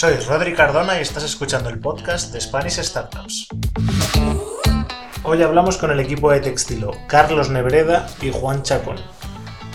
[0.00, 3.48] Soy Rodri Cardona y estás escuchando el podcast de Spanish Startups.
[5.24, 8.96] Hoy hablamos con el equipo de Textilo, Carlos Nebreda y Juan Chacón,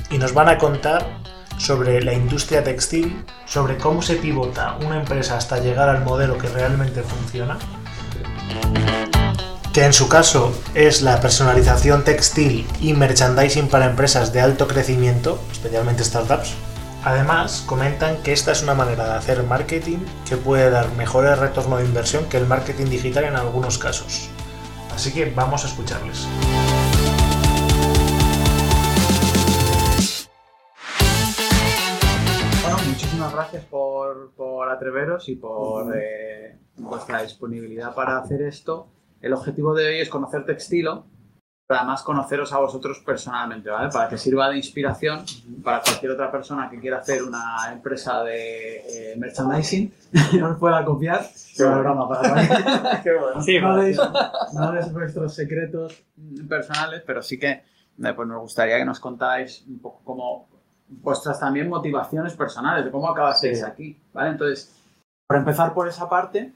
[0.09, 1.20] y nos van a contar
[1.59, 6.48] sobre la industria textil, sobre cómo se pivota una empresa hasta llegar al modelo que
[6.48, 7.59] realmente funciona,
[9.73, 15.39] que en su caso es la personalización textil y merchandising para empresas de alto crecimiento,
[15.52, 16.55] especialmente startups.
[17.05, 21.78] Además, comentan que esta es una manera de hacer marketing que puede dar mejores retorno
[21.78, 24.31] de inversión que el marketing digital en algunos casos.
[24.91, 26.28] Así que vamos a escucharles.
[32.64, 38.88] Bueno, muchísimas gracias por, por atreveros y por eh, vuestra disponibilidad para hacer esto.
[39.22, 41.06] El objetivo de hoy es conocer Textilo,
[41.67, 43.89] pero además conoceros a vosotros personalmente, ¿vale?
[43.91, 45.23] Para que sirva de inspiración
[45.63, 49.91] para cualquier otra persona que quiera hacer una empresa de eh, merchandising,
[50.39, 51.25] no os pueda copiar.
[51.57, 52.47] Qué buena broma para mí.
[53.03, 53.41] Qué bueno.
[53.41, 53.97] Sí, no, deis,
[54.53, 56.03] no deis vuestros secretos
[56.47, 60.47] personales, pero sí que eh, pues nos gustaría que nos contáis un poco cómo
[60.88, 63.66] vuestras también motivaciones personales, de cómo acabasteis Sí.
[63.66, 64.29] aquí, ¿vale?
[64.31, 64.75] Entonces,
[65.27, 66.53] por empezar por esa parte,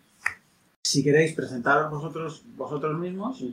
[0.83, 3.43] si queréis presentaros vosotros, vosotros mismos,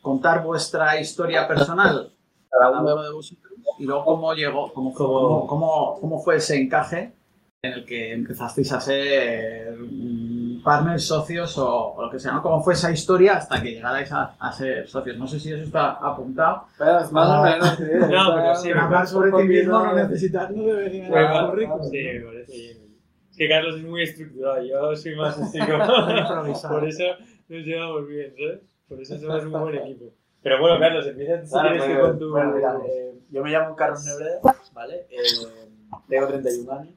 [0.00, 2.12] contar vuestra historia personal,
[2.50, 7.12] cada uno de vosotros, y luego cómo llegó, cómo, cómo, cómo, cómo fue ese encaje
[7.62, 12.42] en el que empezasteis a ser mm, partners, socios o, o lo que sea, ¿no?
[12.42, 15.18] ¿Cómo fue esa historia hasta que llegarais a, a ser socios?
[15.18, 16.64] No sé si eso está apuntado.
[16.78, 17.82] Pero más o menos, sí.
[18.10, 21.90] No, pero sí, Pero hablar sobre ti mismo no necesitas, no debería va- currículum.
[21.90, 22.78] Sí, me parece bien.
[23.30, 25.78] Es que Carlos es muy estructurado, yo soy más así como...
[26.68, 27.04] Por eso
[27.48, 28.60] nos llevamos bien, ¿sabes?
[28.90, 30.06] Por eso somos un buen equipo.
[30.42, 32.30] Pero bueno, Carlos, empieza si pues, que con tu...
[32.32, 34.40] bueno, mira, eh, yo me llamo Carlos Nebreda,
[34.72, 35.06] ¿vale?
[35.08, 35.68] Eh,
[36.08, 36.94] tengo 31 años.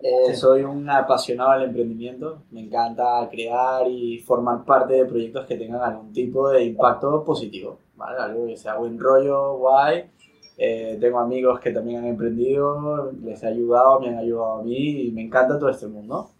[0.00, 2.44] Eh, soy un apasionado del emprendimiento.
[2.52, 7.78] Me encanta crear y formar parte de proyectos que tengan algún tipo de impacto positivo,
[7.96, 8.18] ¿vale?
[8.18, 10.10] Algo que sea buen rollo, guay.
[10.56, 15.02] Eh, tengo amigos que también han emprendido, les he ayudado, me han ayudado a mí
[15.02, 16.30] y me encanta todo este mundo.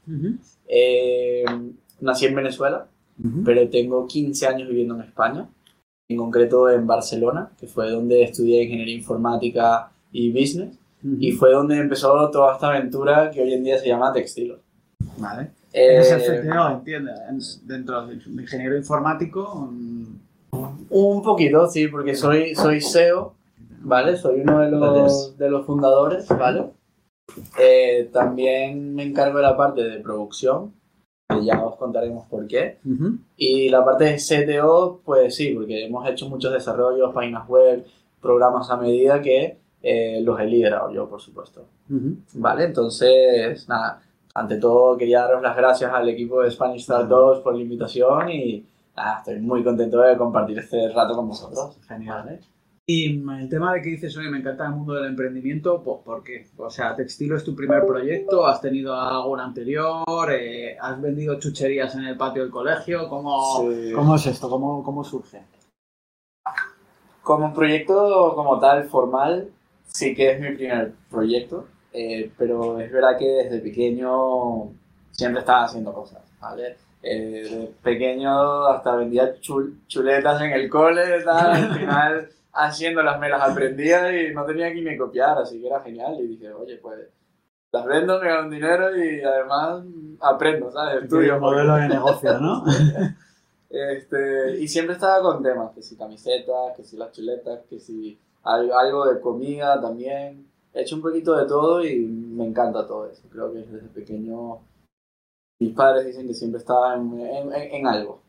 [0.66, 1.44] Eh,
[2.00, 2.86] nací en Venezuela,
[3.44, 5.48] pero tengo 15 años viviendo en España,
[6.08, 10.76] en concreto en Barcelona, que fue donde estudié ingeniería informática y business,
[11.18, 14.58] y fue donde empezó toda esta aventura que hoy en día se llama Textilo.
[15.18, 15.50] Vale.
[15.72, 19.68] Eh, el CTO, entiende, en- dentro de ingeniero informático.
[19.72, 20.04] mm,
[20.90, 23.34] un poquito, sí, porque soy, soy SEO,
[23.80, 24.16] ¿vale?
[24.16, 26.66] Soy uno de los, de los fundadores, ¿vale?
[27.58, 30.72] Eh, también me encargo de la parte de producción,
[31.34, 32.78] que ya os contaremos por qué.
[33.36, 37.84] Y la parte de CTO, pues sí, porque hemos hecho muchos desarrollos, páginas web,
[38.20, 41.64] programas a medida que eh, los he liderado yo, por supuesto.
[42.34, 44.00] Vale, entonces, nada,
[44.34, 48.64] ante todo quería daros las gracias al equipo de Spanish Startups por la invitación y
[48.96, 51.76] nada, estoy muy contento de compartir este rato con vosotros.
[51.86, 52.24] Genial.
[52.24, 52.40] ¿vale?
[52.84, 56.24] Y el tema de que dices, oye, me encanta el mundo del emprendimiento, pues, ¿por
[56.24, 56.48] qué?
[56.56, 61.94] O sea, Textilo es tu primer proyecto, has tenido algún anterior, Eh, has vendido chucherías
[61.94, 63.92] en el patio del colegio, ¿cómo, Sí.
[63.94, 64.50] ¿cómo es esto?
[64.50, 65.42] ¿Cómo, cómo surge?
[67.22, 69.48] Como un proyecto como tal, formal,
[69.86, 74.70] sí que es mi primer proyecto, eh, pero es verdad que desde pequeño
[75.12, 76.76] siempre estaba haciendo cosas, ¿vale?
[77.00, 83.28] Eh, de pequeño hasta vendía chul- chuletas en el cole, tal, al final haciéndolas me
[83.28, 86.76] las aprendía y no tenía que ni copiar, así que era genial y dije, oye,
[86.76, 86.98] pues
[87.72, 89.82] las vendo, me gano dinero y además
[90.20, 91.04] aprendo, ¿sabes?
[91.04, 91.40] Estudio.
[91.40, 92.64] modelo de negocio, ¿no?
[93.74, 98.18] Este, y siempre estaba con temas, que si camisetas, que si las chuletas, que si
[98.42, 100.46] al- algo de comida también.
[100.74, 103.22] He hecho un poquito de todo y me encanta todo eso.
[103.30, 104.58] Creo que desde pequeño
[105.58, 108.20] mis padres dicen que siempre estaba en- en- en algo.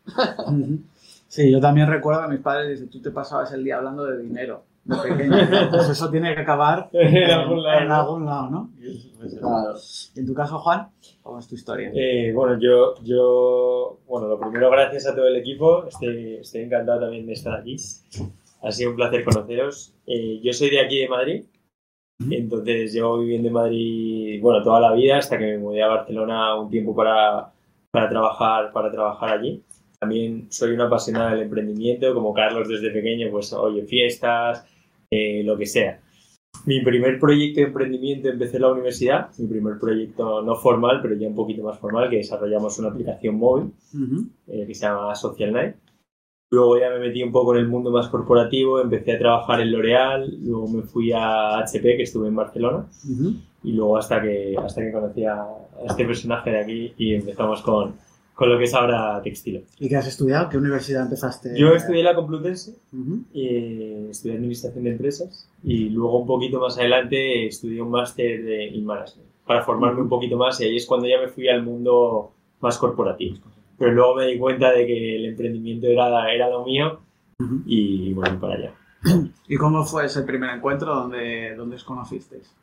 [1.33, 4.21] Sí, yo también recuerdo a mis padres, dicen, tú te pasabas el día hablando de
[4.21, 5.35] dinero, de pequeño.
[5.71, 7.95] Pues eso tiene que acabar En algún lado, en ¿no?
[7.95, 8.69] algún lado, ¿no?
[9.39, 9.73] Claro.
[10.13, 10.89] Y en tu caso, Juan,
[11.23, 11.89] ¿cómo es tu historia?
[11.91, 15.87] Eh, bueno, yo, yo, bueno, lo primero, gracias a todo el equipo.
[15.87, 17.77] Estoy, estoy encantado también de estar aquí.
[18.61, 19.91] Ha sido un placer conoceros.
[20.05, 21.45] Eh, yo soy de aquí, de Madrid.
[22.29, 26.53] Entonces, llevo viviendo en Madrid, bueno, toda la vida hasta que me mudé a Barcelona
[26.61, 27.51] un tiempo para,
[27.89, 29.63] para, trabajar, para trabajar allí.
[30.03, 34.65] También soy un apasionado del emprendimiento, como Carlos desde pequeño, pues oye, fiestas,
[35.09, 36.01] eh, lo que sea.
[36.65, 41.15] Mi primer proyecto de emprendimiento empecé en la universidad, mi primer proyecto no formal, pero
[41.15, 44.27] ya un poquito más formal, que desarrollamos una aplicación móvil Ujú.
[44.47, 45.75] eh, que se llama Social Night.
[46.51, 49.71] Luego ya me metí un poco en el mundo más corporativo, empecé a trabajar en
[49.71, 52.87] L'Oreal, luego me fui a HP, que estuve en Barcelona,
[53.63, 55.45] y luego hasta que, hasta que conocí a
[55.87, 57.93] este personaje de aquí y empezamos con,
[58.43, 59.61] con lo que es ahora Textilo.
[59.79, 60.49] ¿Y qué has estudiado?
[60.49, 61.57] ¿Qué universidad empezaste?
[61.57, 63.23] Yo estudié la Complutense, Ujú.
[63.33, 68.65] eh, estudié Administración de Empresas y luego un poquito más adelante estudié un máster de
[68.65, 71.63] in Management para formarme un poquito más y ahí es cuando ya me fui al
[71.63, 73.37] mundo más corporativo.
[73.77, 76.99] Pero luego me di cuenta de que el emprendimiento era, era lo mío
[77.39, 77.61] Ujú.
[77.65, 78.73] y bueno, para allá.
[79.47, 82.53] ¿Y cómo fue ese primer encuentro donde, donde os conocisteis?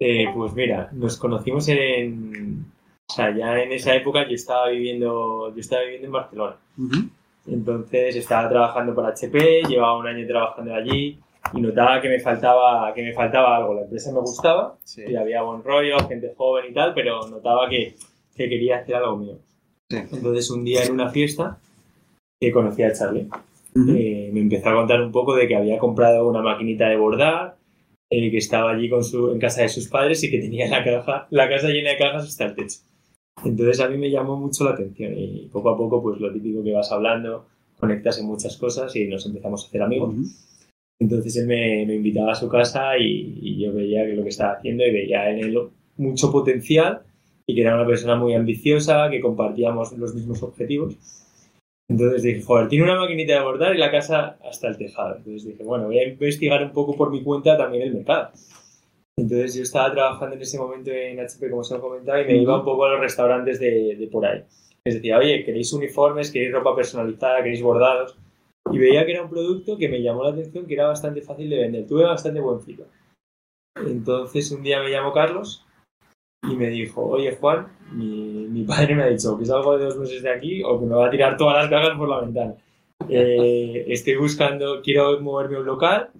[0.00, 2.66] Eh, pues mira, nos conocimos en...
[3.10, 6.56] O sea, ya en esa época yo estaba viviendo, yo estaba viviendo en Barcelona.
[6.78, 7.08] Ujú.
[7.46, 11.18] Entonces estaba trabajando para HP, llevaba un año trabajando allí
[11.54, 13.74] y notaba que me faltaba, que me faltaba algo.
[13.74, 15.02] La empresa me gustaba Sí.
[15.08, 17.94] y había buen rollo, gente joven y tal, pero notaba que,
[18.36, 19.38] que quería hacer algo mío.
[19.88, 19.96] Sí.
[19.96, 21.58] Entonces un día en una fiesta
[22.42, 23.28] eh, conocí a Charlie.
[23.74, 23.90] Ujú.
[23.96, 27.56] Eh, me empezó a contar un poco de que había comprado una maquinita de bordar,
[28.10, 30.84] eh, que estaba allí con su, en casa de sus padres y que tenía la,
[30.84, 32.78] caja, la casa llena de cajas hasta el techo.
[33.44, 36.62] Entonces a mí me llamó mucho la atención y poco a poco pues lo típico
[36.62, 37.46] que vas hablando,
[37.78, 40.14] conectas en muchas cosas y nos empezamos a hacer amigos.
[40.14, 40.24] Ujú.
[41.00, 44.30] Entonces él me, me invitaba a su casa y, y yo veía que lo que
[44.30, 45.58] estaba haciendo y veía en él
[45.96, 47.02] mucho potencial
[47.46, 50.96] y que era una persona muy ambiciosa, que compartíamos los mismos objetivos.
[51.88, 55.16] Entonces dije, joder, tiene una maquinita de bordar y la casa hasta el tejado.
[55.16, 58.30] Entonces dije, bueno, voy a investigar un poco por mi cuenta también el mercado.
[59.18, 62.36] Entonces yo estaba trabajando en ese momento en HP, como se lo comentaba, y me
[62.36, 64.44] iba un poco a los restaurantes de, de por ahí.
[64.84, 66.30] Les decía, oye, ¿queréis uniformes?
[66.30, 67.42] ¿Queréis ropa personalizada?
[67.42, 68.16] ¿Queréis bordados?
[68.70, 71.50] Y veía que era un producto que me llamó la atención, que era bastante fácil
[71.50, 71.86] de vender.
[71.86, 72.88] Tuve bastante buen feedback.
[73.86, 75.64] Entonces un día me llamó Carlos
[76.42, 79.98] y me dijo, oye Juan, mi, mi padre me ha dicho que salgo de dos
[79.98, 82.54] meses de aquí o que me va a tirar todas las cajas por la ventana.
[83.08, 86.10] Eh, estoy buscando, quiero moverme a un local,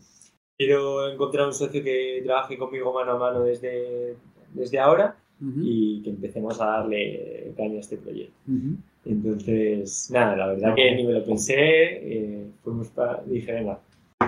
[0.68, 4.16] quiero encontrar un socio que trabaje conmigo mano a mano desde,
[4.52, 5.60] desde ahora Ujú.
[5.62, 8.34] y que empecemos a darle caña a este proyecto.
[8.48, 8.76] Ujú.
[9.06, 13.78] Entonces, nada, la verdad que ni me lo pensé, eh, fuimos pa- dije, venga.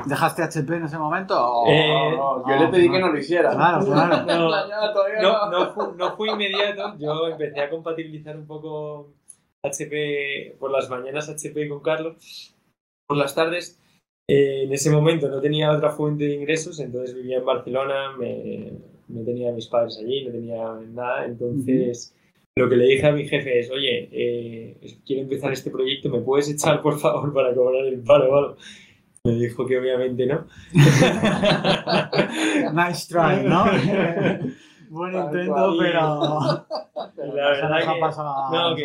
[0.07, 1.35] ¿Dejaste HP en ese momento?
[1.37, 3.51] o- Eh, No, yo le pedí que no lo hiciera.
[3.51, 4.25] Claro, claro.
[5.21, 9.09] No, no, no, no fue inmediato, yo empecé a compatibilizar un poco
[9.65, 12.55] HP por las mañanas HP con Carlos,
[13.09, 13.77] por las tardes.
[14.33, 18.71] Eh, en ese momento no tenía otra fuente de ingresos, entonces vivía en Barcelona, me,
[19.09, 20.63] no tenía a mis padres allí, no tenía
[20.93, 22.15] nada, entonces
[22.55, 26.21] lo que le dije a mi jefe es, oye, eh, quiero empezar este proyecto, ¿me
[26.21, 28.57] puedes echar por favor para cobrar el paro o algo?
[29.25, 30.47] Me dijo que obviamente no.
[32.73, 33.65] Nice try, ¿no?
[34.91, 36.01] Buen intento, pero.
[37.35, 38.01] La verdad que-
[38.53, 38.85] No, que,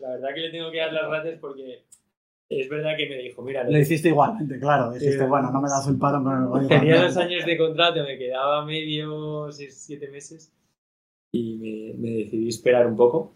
[0.00, 1.84] la verdad que le tengo que dar las gracias porque
[2.60, 4.92] es verdad que me dijo, mira, Lo hiciste igualmente, claro.
[4.92, 7.56] Dijiste, bueno, no me das el paro, pero me voy a tenía dos años de
[7.56, 10.52] contrato, me quedaba medio, seis, siete meses
[11.32, 13.32] y me, me decidí esperar un poco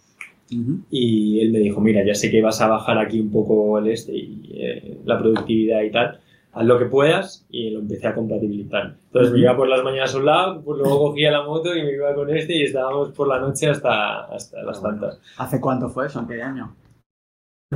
[0.90, 3.88] y él me dijo, mira, ya sé que vas a bajar aquí un poco el
[3.88, 6.20] este y eh, la productividad y tal,
[6.52, 8.96] haz lo que puedas y lo empecé a compatibilizar.
[9.06, 11.82] Entonces me iba por las mañanas a un lado, pues luego cogía la moto y
[11.82, 15.20] me iba con este y estábamos por la noche hasta, hasta las tantas.
[15.38, 16.20] ¿Hace cuánto fue eso?
[16.20, 16.76] ¿En qué año?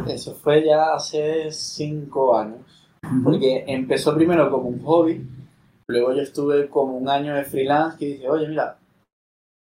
[0.07, 2.61] Eso fue ya hace cinco años.
[3.25, 5.27] Porque empezó primero como un hobby,
[5.89, 8.77] luego yo estuve como un año de freelance que dije, oye, mira,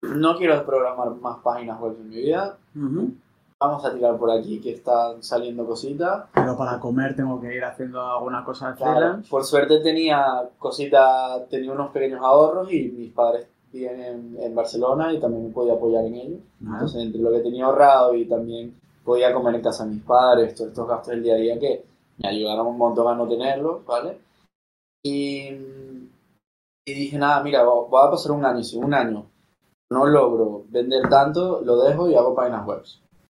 [0.02, 2.56] no quiero programar más páginas web en mi vida,
[3.60, 6.24] vamos a tirar por aquí que están saliendo cositas.
[6.34, 9.30] Pero para comer tengo que ir haciendo alguna cosa de Claro, freelance.
[9.30, 10.24] por suerte tenía
[10.58, 15.52] cositas, tenía unos pequeños ahorros y mis padres viven en, en Barcelona y también me
[15.52, 16.40] podía apoyar en ellos.
[16.64, 16.72] Ajá.
[16.74, 18.74] Entonces, entre lo que tenía ahorrado y también
[19.08, 21.82] podía comer en casa de mis padres, todos estos gastos del día a día que
[22.18, 24.18] me ayudaron un montón a no tenerlos, ¿vale?
[25.02, 25.48] Y,
[26.86, 29.24] y dije, nada, mira, va a pasar un año, si un año
[29.90, 32.82] no logro vender tanto, lo dejo y hago páginas web,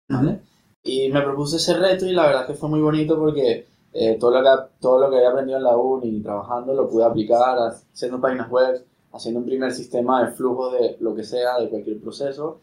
[0.09, 0.39] ¿vale?
[0.81, 4.17] Y me propuse ese reto y la verdad es que fue muy bonito porque eh,
[4.17, 7.57] todo, lo que, todo lo que había aprendido en la uni trabajando lo pude aplicar
[7.57, 11.99] haciendo páginas web, haciendo un primer sistema de flujo de lo que sea, de cualquier
[11.99, 12.61] proceso.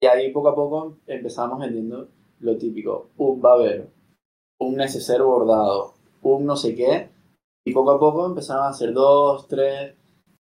[0.00, 2.08] Y ahí poco a poco empezamos vendiendo
[2.40, 3.86] lo típico, un babero,
[4.60, 7.10] un neceser bordado, un no sé qué.
[7.66, 9.94] Y poco a poco empezaron a hacer dos, tres,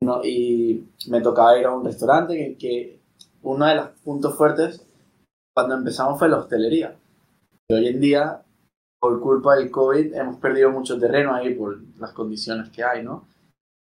[0.01, 0.23] ¿no?
[0.23, 2.99] y me tocaba ir a un restaurante que, que
[3.43, 4.85] uno de los puntos fuertes
[5.55, 6.95] cuando empezamos fue la hostelería.
[7.69, 8.43] Y hoy en día,
[8.99, 13.27] por culpa del COVID, hemos perdido mucho terreno ahí por las condiciones que hay, ¿no?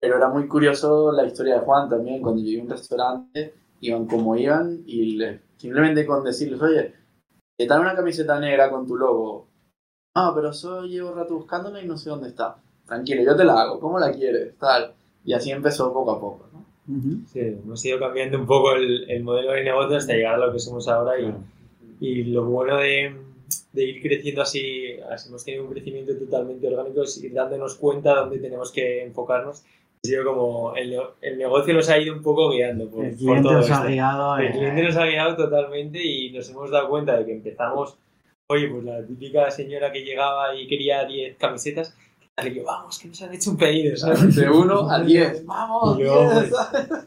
[0.01, 4.05] Pero era muy curioso la historia de Juan también, cuando llegué a un restaurante, iban
[4.07, 6.93] como iban y le- simplemente con decirles, oye,
[7.59, 9.45] ¿qué tal una camiseta negra con tu logo?
[10.15, 12.55] Ah, pero eso llevo rato buscándola y no sé dónde está.
[12.87, 13.81] Tranquilo, yo te la hago.
[13.81, 14.57] ¿Cómo la quieres?
[14.57, 14.93] Tal.
[15.25, 16.65] Y así empezó poco a poco, ¿no?
[17.27, 20.53] Sí, hemos ido cambiando un poco el, el modelo de negocio hasta llegar a lo
[20.53, 21.35] que somos ahora y,
[21.99, 23.13] y lo bueno de,
[23.73, 28.15] de ir creciendo así, así hemos tenido un crecimiento totalmente orgánico, es ir dándonos cuenta
[28.15, 29.63] dónde tenemos que enfocarnos.
[30.01, 33.17] Ha sido como el, el negocio nos ha ido un poco guiando por, El por
[33.17, 34.37] cliente todo os ha guiado.
[34.37, 37.97] El eh, cliente nos ha guiado totalmente y nos hemos dado cuenta de que empezamos,
[38.47, 41.97] oye, pues la típica señora que llegaba y quería 10 camisetas,
[42.41, 44.33] y yo, vamos, que nos han hecho un pedido, ¿sabes?
[44.37, 45.45] De 1 a 10.
[45.45, 45.99] ¡Vamos!
[45.99, 46.49] Y luego, 10!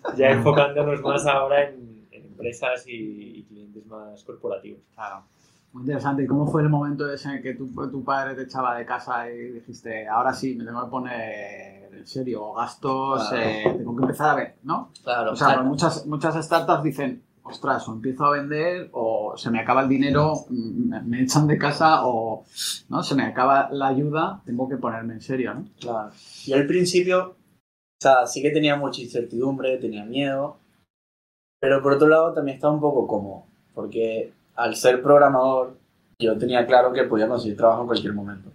[0.02, 4.80] pues, ya enfocándonos más ahora en, en empresas y, y clientes más corporativos.
[4.94, 5.25] Claro.
[5.72, 6.25] Muy interesante.
[6.25, 9.30] ¿Y cómo fue el momento ese en que tu, tu padre te echaba de casa
[9.32, 13.46] y dijiste, ahora sí, me tengo que poner en serio, gastos, Claro.
[13.46, 14.90] eh, tengo que empezar a ver, ¿no?
[15.02, 19.61] Claro, O sea, muchas, muchas startups dicen, ostras, o empiezo a vender o se me
[19.61, 22.44] acaba el dinero, me, echan de casa o
[22.88, 25.64] no se me acaba la ayuda, tengo que ponerme en serio, ¿no?
[25.80, 26.11] Claro.
[26.44, 30.56] Yo al principio, o sea, sí que tenía mucha incertidumbre, tenía miedo,
[31.61, 33.44] pero por otro lado también estaba un poco cómodo,
[33.75, 35.76] porque al ser programador
[36.18, 38.50] yo tenía claro que podía conseguir trabajo en cualquier momento.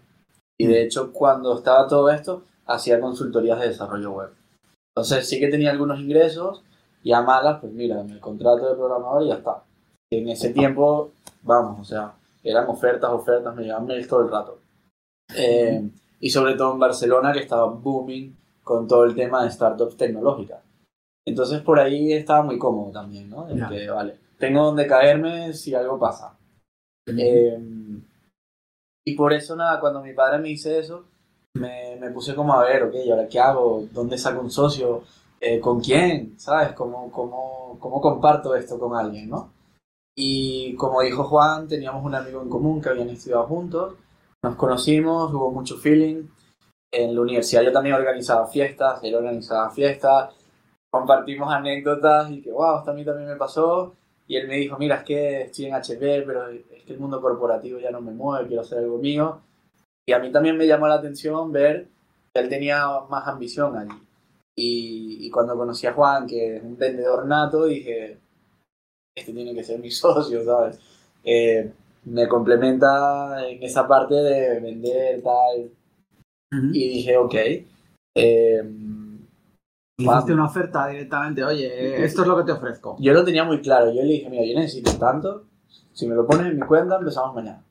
[0.59, 4.29] Y de hecho, cuando estaba todo esto, hacía consultorías de desarrollo web.
[4.95, 6.63] Entonces sí que tenía algunos ingresos
[7.03, 9.63] y a malas, pues mira, me contrato de programador y ya está.
[10.11, 11.11] En ese tiempo,
[11.43, 14.59] vamos, o sea, eran ofertas, ofertas, me llegaban mails todo el rato.
[15.35, 19.97] Eh, y sobre todo en Barcelona, que estaba booming con todo el tema de startups
[19.97, 20.61] tecnológicas.
[21.25, 23.49] Entonces por ahí estaba muy cómodo también, ¿no?
[23.49, 23.69] En Ya.
[23.69, 26.37] que, vale, tengo donde caerme si algo pasa.
[27.05, 27.59] Eh,
[29.05, 31.05] y por eso, nada, cuando mi padre me dice eso,
[31.57, 33.85] me, me puse como a ver, ok, ¿y ahora qué hago?
[33.91, 35.03] ¿Dónde saco un socio?
[35.39, 36.39] Eh, ¿Con quién?
[36.39, 36.73] ¿Sabes?
[36.73, 39.53] ¿Cómo, cómo, ¿Cómo comparto esto con alguien, no?
[40.15, 43.93] Y como dijo Juan, teníamos un amigo en común que habían estudiado juntos,
[44.43, 46.27] nos conocimos, hubo mucho feeling.
[46.91, 50.33] En la universidad yo también organizaba fiestas, él organizaba fiestas,
[50.89, 53.95] compartimos anécdotas y que, wow, esto a mí también me pasó.
[54.27, 57.21] Y él me dijo, mira, es que estoy en HP, pero es que el mundo
[57.21, 59.41] corporativo ya no me mueve, quiero hacer algo mío.
[60.07, 61.89] Y a mí también me llamó la atención ver
[62.33, 63.93] que él tenía más ambición allí.
[64.55, 68.17] Y, y cuando conocí a Juan, que es un vendedor nato, dije,
[69.15, 70.79] este tiene que ser mi socio, ¿sabes?
[71.23, 71.71] Eh,
[72.05, 75.71] me complementa en esa parte de vender, tal.
[76.71, 77.35] Y dije, ok.
[78.15, 78.63] eh,
[79.99, 82.95] hiciste una oferta directamente, oye, esto es lo que te ofrezco.
[82.99, 83.87] yo lo tenía muy claro.
[83.93, 85.43] Yo le dije, mira, yo necesito tanto.
[85.91, 87.61] Si me lo pones en mi cuenta, empezamos mañana.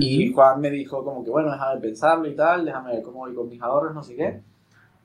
[0.00, 3.34] Y Juan me dijo como que, bueno, déjame pensarlo y tal, déjame ver cómo voy
[3.34, 4.40] con mis ahorros, no sé qué.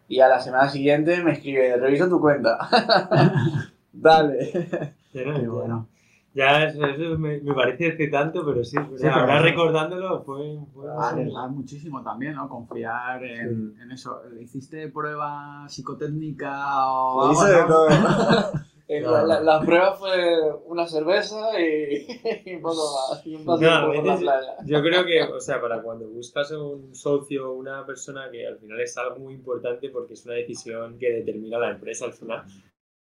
[0.08, 2.58] Y a la semana siguiente me escribe, revisa tu cuenta.
[3.94, 4.94] Dale.
[5.12, 5.88] Qué bueno.
[6.34, 10.22] Ya, eso, eso me, me parece hace tanto, pero sí, pero Sí, pero ahora recordándolo
[10.24, 10.60] fue...
[10.74, 12.50] fue Arriesgar muchísimo también, ¿no?
[12.50, 13.82] Confiar en, Sí.
[13.82, 14.22] en eso.
[14.42, 17.88] ¿Hiciste prueba psicotécnica o Hice de todo.
[18.88, 22.06] Eh, la, la- la prueba fue una cerveza y,
[22.46, 23.26] y un poco más.
[23.26, 24.56] Y un paseo No, por la playa.
[24.66, 28.58] Yo creo que, o sea, para cuando buscas un socio o una persona que al
[28.60, 32.44] final es algo muy importante porque es una decisión que determina la empresa al final.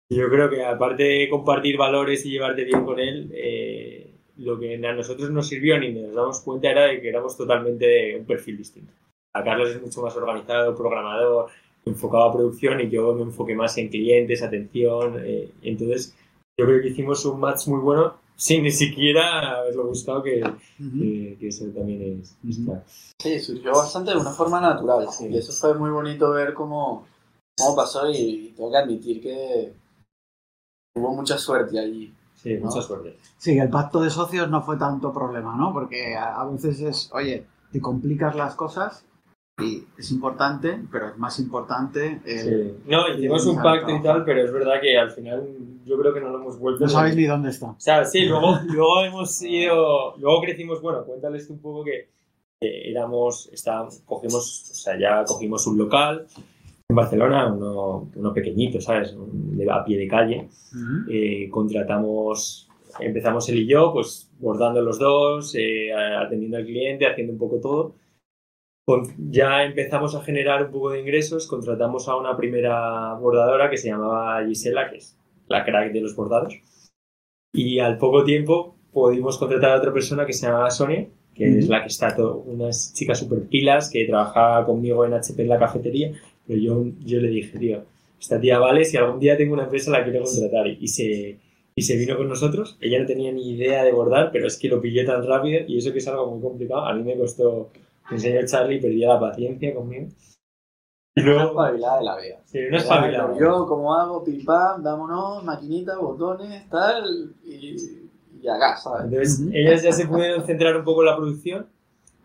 [0.08, 4.58] Y Yo creo que aparte de compartir valores y llevarte bien con él, eh, lo
[4.60, 8.15] que a nosotros nos sirvió ni nos damos cuenta era de que éramos totalmente de
[8.17, 8.94] un perfil distinto.
[9.34, 11.48] A Carlos es mucho más organizado, programador,
[11.86, 15.15] enfocado a producción y yo me enfoqué más en clientes, atención.
[15.24, 16.15] eh, entonces,
[16.60, 20.42] yo creo que hicimos un match muy bueno sin ni siquiera haberlo buscado, que,
[20.77, 22.36] que, que eso también es.
[22.65, 22.82] claro.
[23.22, 25.08] Sí, surgió bastante de una forma natural.
[25.10, 25.27] Sí.
[25.27, 27.06] Y eso fue muy bonito ver cómo,
[27.58, 29.74] cómo pasó y tengo que admitir que
[30.96, 32.13] hubo mucha suerte allí.
[32.36, 33.18] Sí, mucha suerte.
[33.38, 35.72] Sí, el pacto de socios no fue tanto problema, ¿no?
[35.72, 39.06] Porque a, a veces es, oye, te complicas las cosas
[39.62, 42.20] y es importante, pero es más importante.
[42.26, 42.74] el- Sí.
[42.88, 45.48] No, hicimos un pacto y tal, pero es verdad que al final
[45.86, 46.84] yo creo que no lo hemos vuelto.
[46.84, 47.68] No sabéis ni dónde está.
[47.68, 52.10] O sea, sí, luego, luego hemos ido, luego crecimos, bueno, cuéntales tú un poco que
[52.62, 56.26] eh, éramos, estábamos, cogimos, o sea, ya cogimos un local
[56.90, 59.14] en Barcelona, uno, uno pequeñito, ¿sabes?
[59.14, 60.50] Un- de- a pie de calle.
[61.10, 62.68] Eh, contratamos,
[63.00, 67.58] empezamos él y yo, pues bordando los dos, eh, atendiendo al cliente, haciendo un poco
[67.62, 67.94] todo.
[69.18, 73.89] Ya empezamos a generar un poco de ingresos, contratamos a una primera bordadora que se
[73.89, 76.54] llamaba Gisela, que es la crack de los bordados.
[77.51, 81.68] Y al poco tiempo pudimos contratar a otra persona que se llamaba Sonia, que es
[81.68, 85.60] la que está, todo, unas chicas súper pilas, que trabajaba conmigo en HP en la
[85.60, 86.12] cafetería,
[86.46, 87.84] pero yo, yo le dije, tío,
[88.20, 90.68] esta tía vale, si algún día tengo una empresa la quiero contratar.
[90.68, 91.39] Y se,
[91.75, 92.77] y se vino con nosotros.
[92.80, 95.77] Ella no tenía ni idea de bordar, pero es que lo pillé tan rápido y
[95.77, 96.86] eso que es algo muy complicado.
[96.86, 97.72] A mí me costó,
[98.10, 100.08] me enseñó Charlie, perdía la paciencia conmigo.
[101.18, 102.42] Y Una luego, espabilada de la vida.
[102.46, 103.38] sí, una espabilada.
[103.40, 104.24] Yo, como hago?
[104.24, 107.76] Pim pam, vámonos, maquinita, botones, tal, y,
[108.42, 109.06] y acá, ¿sabes?
[109.06, 111.68] Entonces, ellas ya se pudieron centrar un poco en la producción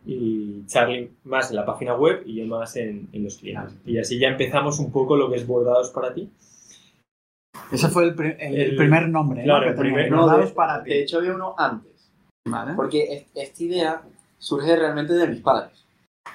[0.05, 3.75] y Charlie más en la página web y yo más en, en los clientes.
[3.87, 6.29] Y así ya empezamos un poco lo que es bordados para ti.
[7.71, 9.65] Ese fue el, pri- el- el El- primer nombre, claro, ¿no?
[9.67, 10.27] Que el primer- teníamos.
[10.27, 10.91] no, Bordados de- para ti.
[10.91, 12.11] De hecho, había uno antes.
[12.49, 12.75] Vale.
[12.75, 14.03] Porque es- esta idea
[14.41, 15.87] surge realmente de mis padres,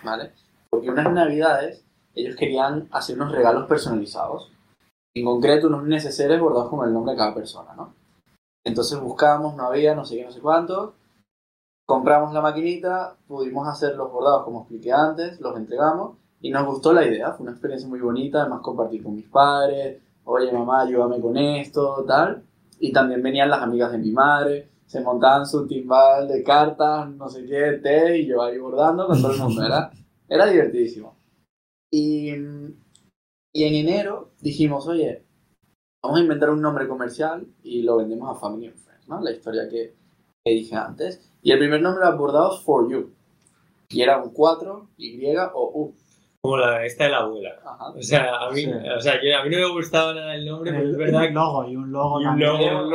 [0.03, 0.31] ¿vale?
[0.69, 1.83] Porque unas navidades
[2.13, 4.49] ellos querían hacer unos regalos personalizados,
[5.13, 7.93] en concreto unos neceseres bordados con el nombre de cada persona, ¿no?
[8.63, 10.95] Entonces buscábamos, no había, no sé qué, no sé cuánto,
[11.85, 16.17] compramos la maquinita, pudimos hacer los bordados como expliqué antes, los entregamos.
[16.41, 20.01] Y nos gustó la idea, fue una experiencia muy bonita, además compartir con mis padres,
[20.25, 22.43] oye mamá, ayúdame con esto, tal,
[22.79, 27.27] y también venían las amigas de mi madre, se montaban su timbal de cartas, no
[27.29, 29.65] sé qué, té, y yo ahí bordando con todo el mundo.
[29.65, 29.91] Era,
[30.29, 31.17] era divertidísimo.
[31.91, 35.25] Y, y en enero dijimos, oye,
[36.03, 39.21] vamos a inventar un nombre comercial y lo vendemos a Family and Friends, ¿no?
[39.21, 39.95] La historia que,
[40.43, 41.21] que dije antes.
[41.41, 43.11] Y el primer nombre era Bordados for You.
[43.89, 45.95] Y era un 4, Y o U.
[46.45, 47.55] Como la esta de la abuela.
[47.65, 47.89] Ajá.
[47.89, 48.71] O sea, a mí, Sí.
[48.71, 51.33] o sea, yo- a mí no me gustaba nada el nombre, pero es verdad un
[51.33, 52.49] logo y un logo y un también.
[52.73, 52.83] logo.
[52.83, 52.89] Un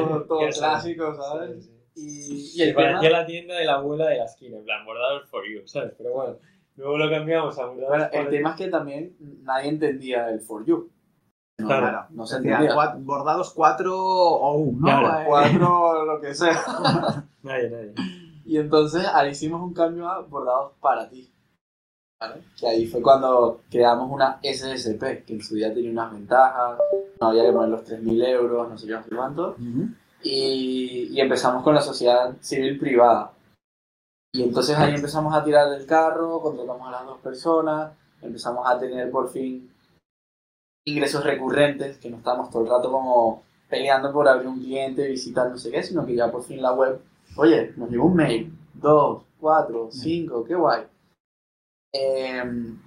[0.00, 1.64] logo todo clásico, ¿sabes?
[1.94, 2.52] Sí, sí.
[2.56, 2.80] Y, y tema...
[2.90, 5.94] parecía la tienda de la abuela de la esquina, en plan, bordados for you, ¿sabes?
[5.96, 6.36] Pero bueno,
[6.76, 10.40] luego lo cambiamos a bordados Bueno, for el tema es que también nadie entendía el
[10.40, 10.90] for you.
[11.58, 11.86] No, Claro.
[11.88, 12.76] claro, no se Decía, entendía.
[12.76, 14.86] cua- bordados 4 o 1, ¿no?
[15.00, 15.20] Claro.
[15.20, 16.52] Eh, Cuatro, lo que sea.
[17.42, 17.94] Nadie, nadie.
[18.44, 21.32] Y entonces ahí hicimos un cambio a bordados para ti.
[22.58, 26.78] Que ahí fue cuando creamos una SSP, que en su día tenía unas ventajas,
[27.20, 29.56] no había que poner los 3.000 euros, no sé qué, no sé cuánto.
[30.22, 33.32] Y, y empezamos con la sociedad civil privada.
[34.32, 37.92] Y entonces ahí empezamos a tirar del carro, contratamos a las dos personas,
[38.22, 39.70] empezamos a tener por fin
[40.86, 45.50] ingresos recurrentes, que no estábamos todo el rato como peleando por abrir un cliente, visitar
[45.50, 47.00] no sé qué, sino que ya por fin la web,
[47.36, 50.84] oye, nos llegó un mail, dos, cuatro, cinco, qué guay.
[51.96, 52.78] Em,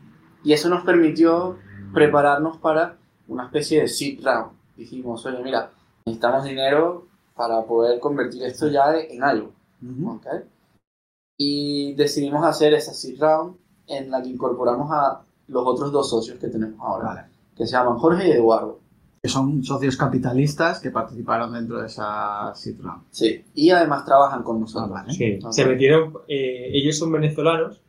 [0.43, 1.57] y eso nos permitió
[1.93, 4.51] prepararnos para una especie de seed round.
[4.75, 5.71] Dijimos, oye, mira,
[6.05, 9.51] necesitamos dinero para poder convertir esto ya en algo.
[9.81, 10.11] Ujú.
[10.11, 10.27] ¿ok?
[11.37, 13.55] Y decidimos hacer esa seed round
[13.87, 17.21] en la que incorporamos a los otros dos socios que tenemos ahora, Vale.
[17.55, 18.79] que se llaman Jorge y Eduardo.
[19.21, 23.03] Que son socios capitalistas que participaron dentro de esa round.
[23.12, 23.43] Sí.
[23.53, 24.89] Y además trabajan con nosotros.
[24.91, 25.12] Ah, vale.
[25.13, 27.82] Sí, se metieron, eh, ellos son venezolanos,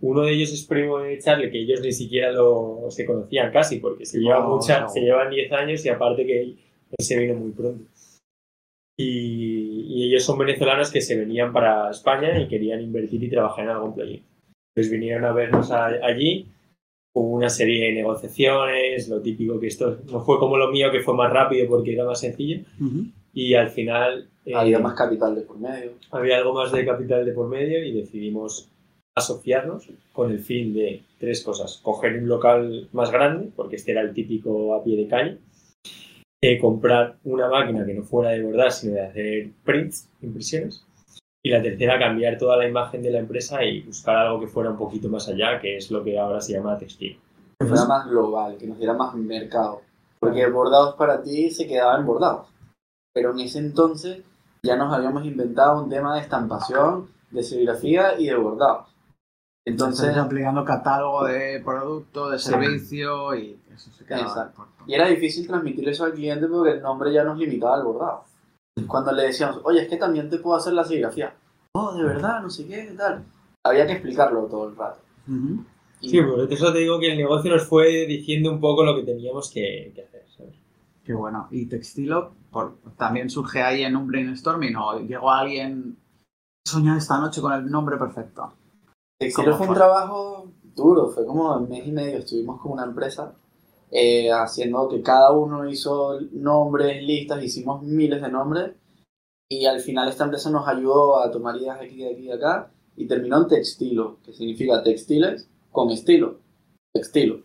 [0.00, 3.80] uno de ellos es primo de Charlie, que ellos ni siquiera lo, se conocían casi,
[3.80, 4.88] porque se llevan, No, mucha- no.
[4.88, 6.58] se llevan 10 años y aparte que él,
[6.90, 7.84] él se vino muy pronto.
[8.98, 13.64] Y, y ellos son venezolanos que se venían para España y querían invertir y trabajar
[13.64, 14.26] en algún proyecto.
[14.74, 16.46] Entonces vinieron a vernos a- allí,
[17.14, 21.00] hubo una serie de negociaciones, lo típico que esto no fue como lo mío, que
[21.00, 22.60] fue más rápido porque era más sencillo,
[23.34, 24.28] y al final...
[24.46, 25.92] eh, Había más capital de por medio.
[26.10, 28.68] había algo más de capital de por medio y decidimos
[29.14, 31.78] asociarnos con el fin de tres cosas.
[31.82, 35.38] Coger un local más grande, porque este era el típico a pie de calle.
[36.44, 40.84] eh, comprar una máquina que no fuera de bordar, sino de hacer prints, impresiones.
[41.44, 44.70] Y la tercera, cambiar toda la imagen de la empresa y buscar algo que fuera
[44.70, 47.18] un poquito más allá, que es lo que ahora se llama textil.
[47.58, 49.82] Que fuera más global, que nos diera más mercado.
[50.20, 52.46] Porque bordados para ti se quedaba en bordados.
[53.12, 54.22] Pero en ese entonces
[54.62, 58.86] ya nos habíamos inventado un tema de estampación, de serigrafía y de bordados.
[59.64, 64.66] Entonces, Entonces, ampliando catálogo de producto, de servicio y eso se quedaba Exacto.
[64.86, 68.24] y era difícil transmitir eso al cliente porque el nombre ya nos limitaba al bordado.
[68.86, 71.34] Cuando le decíamos, oye, es que también te puedo hacer la serigrafía.
[71.74, 73.24] Oh, de verdad, no sé qué, qué tal.
[73.64, 74.98] Había que explicarlo todo el rato.
[76.00, 78.96] Y- Sí, por eso te digo que el negocio nos fue diciendo un poco lo
[78.96, 80.24] que teníamos que, que hacer.
[80.36, 80.54] ¿sabes?
[81.04, 81.48] Qué bueno.
[81.50, 85.96] Y Textilo por- también surge ahí en un brainstorming o llegó alguien
[86.66, 88.52] soñar esta noche con el nombre perfecto.
[89.20, 92.18] Textilo ¿Cómo fue un trabajo duro, fue como un mes y medio.
[92.18, 93.32] Estuvimos con una empresa
[93.92, 98.72] eh, haciendo que cada uno hizo nombres, listas, hicimos miles de nombres.
[99.48, 102.32] Y al final esta empresa nos ayudó a tomar ideas de aquí, de aquí, de
[102.32, 102.72] acá.
[102.96, 106.40] Y terminó en Textilo, que significa textiles con estilo.
[106.92, 107.42] Textilo.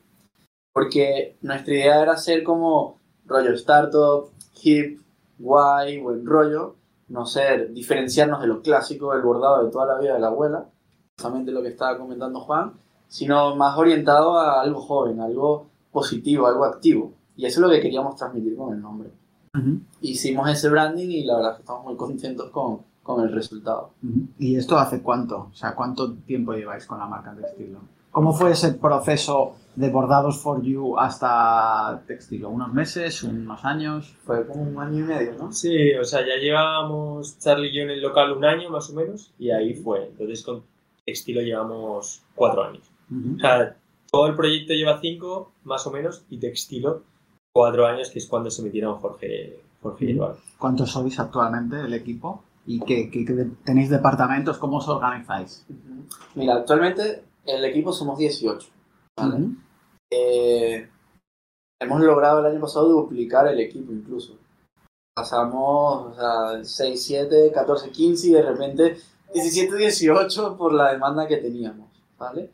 [0.74, 4.32] Porque nuestra idea era ser como rollo startup,
[4.64, 5.02] hip,
[5.38, 6.76] guay, buen rollo.
[7.10, 10.70] No ser, diferenciarnos de lo clásico del bordado de toda la vida de la abuela
[11.18, 12.74] justamente lo que estaba comentando Juan,
[13.08, 15.66] sino más orientado a algo joven, algo
[16.02, 17.12] positivo, algo activo.
[17.36, 19.10] Y eso es lo que queríamos transmitir con el nombre.
[19.58, 23.32] Ujú, Hicimos ese branding y la verdad es que estamos muy contentos con, con el
[23.34, 23.92] resultado.
[24.04, 24.28] ujú.
[24.38, 25.50] ¿Y esto hace cuánto?
[25.52, 27.80] O sea, ¿cuánto tiempo lleváis con la marca Textilo?
[28.12, 32.50] ¿Cómo fue ese proceso de bordados for you hasta Textilo?
[32.50, 33.24] ¿Unos meses?
[33.24, 34.16] ¿Unos años?
[34.26, 35.52] Fue como un año y medio, ¿no?
[35.52, 38.94] Sí, o sea, ya llevábamos Charlie y yo en el local un año más o
[38.94, 40.08] menos y ahí fue.
[40.08, 40.64] Entonces con
[41.06, 42.84] Textilo llevamos cuatro años.
[43.12, 43.36] Ujú.
[43.36, 43.76] O sea,
[44.18, 47.04] todo el proyecto lleva cinco más o menos y Textilo
[47.54, 50.40] cuatro años, que es cuando se metieron Jorge, Jorge y Eduardo.
[50.58, 52.44] ¿Cuántos sois actualmente el equipo?
[52.66, 54.58] ¿Y qué, qué- qué- tenéis departamentos?
[54.58, 55.66] ¿Cómo os organizáis?
[56.34, 58.68] Mira, actualmente el equipo somos 18.
[59.18, 59.36] ¿vale?
[59.36, 59.56] Ujú.
[60.12, 60.90] Eh,
[61.80, 64.36] hemos logrado el año pasado duplicar el equipo incluso.
[65.16, 68.98] Pasamos o sea, 6, 7, 14, 15 y de repente
[69.34, 71.88] 17, 18 por la demanda que teníamos.
[72.18, 72.50] ¿vale?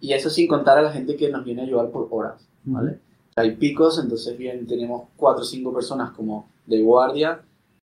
[0.00, 2.46] Y eso sin contar a la gente que nos viene a ayudar por horas.
[2.64, 3.00] ¿vale?
[3.36, 7.42] Hay picos, entonces bien, tenemos 4 o 5 personas como de guardia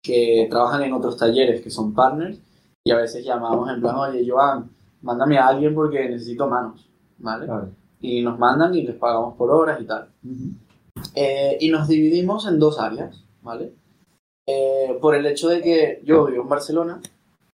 [0.03, 2.39] que trabajan en otros talleres que son partners
[2.83, 4.69] y a veces llamamos en plan, oye Joan,
[5.01, 6.87] mándame a alguien porque necesito manos.
[7.19, 7.47] ¿vale?
[7.99, 10.09] y nos mandan y les pagamos por horas y tal.
[10.23, 10.51] Ujú.
[11.15, 13.73] Eh, y nos dividimos en dos áreas, ¿vale?
[14.45, 17.01] Eh, por el hecho de que yo vivo en Barcelona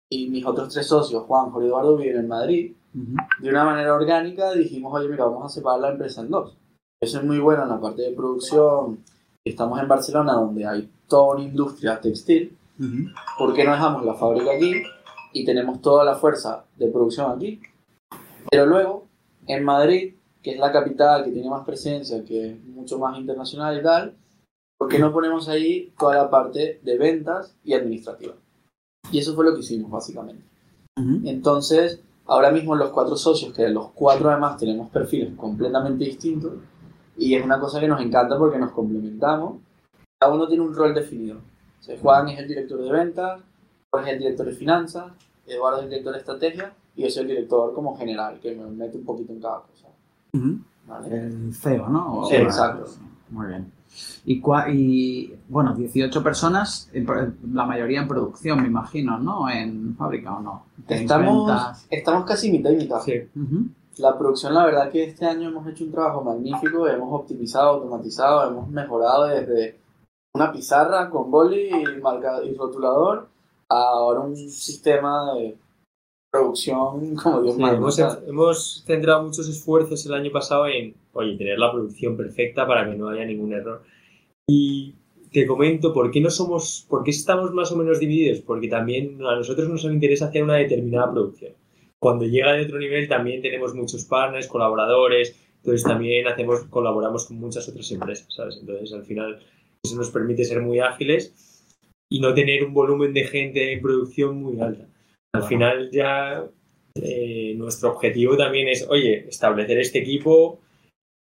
[0.10, 4.52] y mis otros tres socios, Juan, Jorge Eduardo, viven en Madrid, De una manera orgánica
[4.54, 6.58] dijimos, oye, mira, vamos a separar la empresa en dos.
[7.02, 9.04] Eso es muy bueno en la parte de producción.
[9.46, 12.58] Estamos en Barcelona, donde hay toda una industria textil.
[13.38, 14.84] ¿Por qué no dejamos la fábrica aquí
[15.34, 17.62] y tenemos toda la fuerza de producción aquí?
[18.50, 19.06] Pero luego,
[19.48, 23.78] en Madrid, que es la capital, que tiene más presencia, que es mucho más internacional
[23.78, 24.16] y tal,
[24.78, 28.34] ¿por qué no ponemos ahí toda la parte de ventas y administrativa?
[29.12, 30.44] Y eso fue lo que hicimos, básicamente.
[31.24, 36.54] Entonces, ahora mismo los cuatro socios, que los cuatro además tenemos perfiles completamente distintos,
[37.18, 39.58] y es una cosa que nos encanta porque nos complementamos,
[40.20, 41.38] cada uno tiene un rol definido.
[41.38, 43.42] O sea, Juan es el director de ventas,
[43.90, 45.12] Juan es el director de finanzas,
[45.48, 48.70] Eduardo es el director de estrategia, y yo soy el director como general, que me
[48.70, 49.88] mete un poquito en cada cosa.
[51.10, 52.26] El CEO, ¿no?
[52.30, 52.86] Sí, exacto.
[53.30, 53.72] Muy bien.
[54.26, 56.90] Y, cua- y, bueno, 18 personas,
[57.54, 59.50] la mayoría en producción, me imagino, ¿no?
[59.50, 60.64] En fábrica o no.
[61.04, 61.48] Estamos,
[61.90, 63.02] estamos casi mitad y mitad.
[63.02, 63.14] Sí.
[63.98, 68.50] La producción, la verdad que este año hemos hecho un trabajo magnífico, hemos optimizado, automatizado,
[68.50, 69.78] hemos mejorado desde
[70.34, 73.28] una pizarra con boli y, marca- y rotulador
[73.68, 75.58] a ahora un sistema de
[76.32, 78.22] producción como Dios Sí, manda.
[78.28, 82.98] hemos centrado muchos esfuerzos el año pasado en, oye, tener la producción perfecta para que
[82.98, 83.82] no haya ningún error.
[84.48, 84.96] Y
[85.32, 89.20] te comento por qué no somos, por qué estamos más o menos divididos, porque también
[89.26, 91.54] a nosotros nos interesa hacer una determinada producción.
[92.00, 97.38] Cuando llega de otro nivel también tenemos muchos partners, colaboradores, entonces también hacemos, colaboramos con
[97.40, 98.58] muchas otras empresas, ¿sabes?
[98.60, 99.40] Entonces al final
[99.84, 101.34] eso nos permite ser muy ágiles
[102.10, 104.88] y no tener un volumen de gente en producción muy alta.
[105.34, 106.44] Al final ya
[106.96, 110.60] eh, nuestro objetivo también es, oye, establecer este equipo,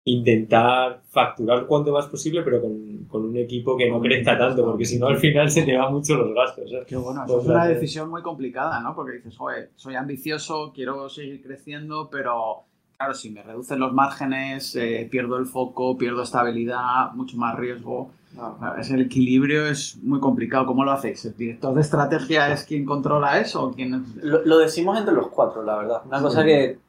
[0.06, 4.86] intentar facturar cuanto más posible, pero con, con un equipo que no crezca tanto, porque
[4.86, 6.70] si no al final se te van mucho los gastos.
[6.70, 6.86] ¿sabes?
[6.86, 8.94] Qué bueno, eso Pues es una decisión muy complicada, ¿no?
[8.96, 12.66] Porque dices, joder, soy ambicioso, quiero seguir creciendo, pero
[12.98, 18.12] claro, si me reducen los márgenes, eh, pierdo el foco, pierdo estabilidad, mucho más riesgo.
[18.34, 20.66] Claro, Ese equilibrio es muy complicado.
[20.66, 21.24] ¿Cómo lo hacéis?
[21.26, 23.66] ¿El director de estrategia es quien controla eso?
[23.66, 26.02] ¿O quién es- Lo, lo decimos entre los cuatro, la verdad.
[26.06, 26.80] Una cosa que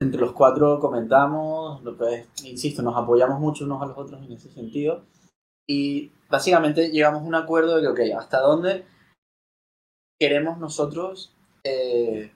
[0.00, 4.20] entre los cuatro comentamos, lo que es, insisto, nos apoyamos mucho unos a los otros
[4.24, 5.02] en ese sentido.
[5.68, 8.84] Y básicamente llegamos a un acuerdo de que, ok, ¿hasta dónde
[10.20, 11.32] queremos nosotros
[11.64, 12.32] eh,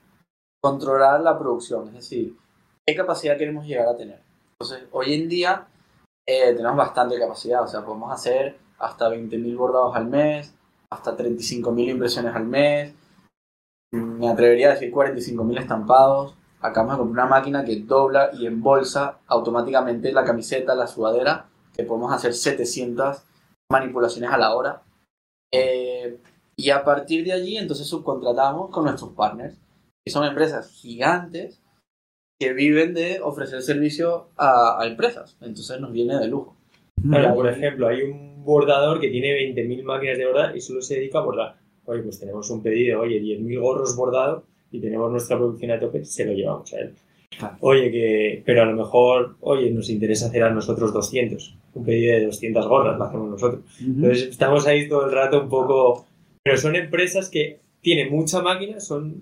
[0.63, 1.89] controlar la producción?
[1.89, 2.35] Es decir,
[2.85, 4.21] ¿qué capacidad queremos llegar a tener?
[4.59, 5.67] Entonces, hoy en día
[6.27, 10.53] eh, tenemos bastante capacidad, o sea, podemos hacer hasta 20.000 bordados al mes,
[10.89, 12.93] hasta 35.000 impresiones al mes,
[13.91, 16.35] me atrevería a decir 45.000 estampados.
[16.61, 21.83] Acabamos de comprar una máquina que dobla y embolsa automáticamente la camiseta, la sudadera, que
[21.83, 23.23] podemos hacer 700
[23.69, 24.83] manipulaciones a la hora.
[25.51, 26.19] Eh,
[26.55, 29.57] y a partir de allí, entonces subcontratamos con nuestros partners,
[30.05, 31.60] que son empresas gigantes
[32.41, 35.37] que viven de ofrecer servicio a, a empresas.
[35.41, 36.55] Entonces nos viene de lujo.
[37.07, 40.95] Claro, por ejemplo, hay un bordador que tiene 20.000 máquinas de bordar y solo se
[40.95, 41.55] dedica a bordar.
[41.85, 46.03] Oye, pues tenemos un pedido, oye, 10.000 gorros bordados y tenemos nuestra producción a tope,
[46.03, 46.95] se lo llevamos a él.
[47.37, 47.57] Claro.
[47.59, 51.55] Oye, que, pero a lo mejor, oye, nos interesa hacer a nosotros 200.
[51.75, 53.61] Un pedido de 200 gorras lo hacemos nosotros.
[53.79, 56.07] Entonces estamos ahí todo el rato un poco...
[56.41, 59.21] Pero son empresas que tienen mucha máquina, son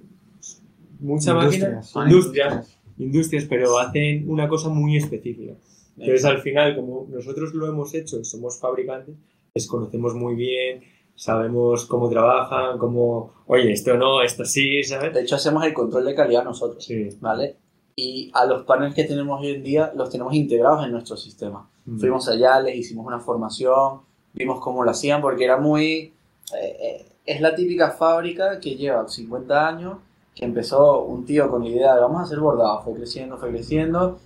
[1.00, 5.54] mucha máquina, industrias, industrias, pero hacen una cosa muy específica.
[5.98, 9.16] Entonces al final, como nosotros lo hemos hecho somos fabricantes,
[9.54, 10.82] les conocemos muy bien,
[11.16, 15.14] sabemos cómo trabajan, cómo, oye, esto no, esto sí, ¿sabes?
[15.14, 17.10] De hecho, hacemos el control de calidad nosotros, Sí.
[17.20, 17.58] ¿vale?
[17.96, 21.70] Y a los partners que tenemos hoy en día los tenemos integrados en nuestro sistema.
[21.86, 22.00] Mm.
[22.00, 24.00] Fuimos allá, les hicimos una formación,
[24.34, 26.14] vimos cómo lo hacían, porque era muy...
[26.58, 29.98] eh, eh, es la típica fábrica que lleva 50 años,
[30.40, 33.50] que empezó un tío con la idea de vamos a hacer bordado, fue creciendo, fue
[33.50, 34.20] creciendo.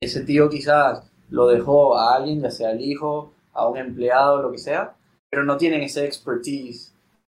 [0.00, 4.52] Ese tío quizás lo dejó a alguien, ya sea el hijo, a un empleado, lo
[4.52, 4.94] que sea,
[5.28, 6.94] pero no tienen ese expertise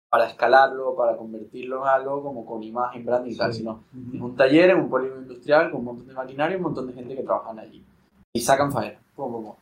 [0.08, 3.58] para escalarlo, para convertirlo en algo como con imagen, branding y tal, Sí.
[3.58, 3.82] sino
[4.14, 6.86] es un taller, en un polígono industrial con un montón de maquinaria y un montón
[6.86, 7.84] de gente que trabajan allí.
[8.32, 9.00] Y sacan faena.
[9.16, 9.54] pum, pum, pum.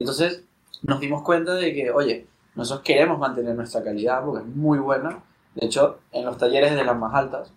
[0.00, 0.42] Entonces
[0.82, 2.26] nos dimos cuenta de que, oye,
[2.56, 5.22] nosotros queremos mantener nuestra calidad porque es muy buena.
[5.54, 7.52] De hecho, en los talleres de las más altas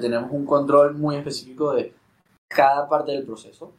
[0.00, 1.94] tenemos un control muy específico de
[2.48, 3.72] cada parte del proceso.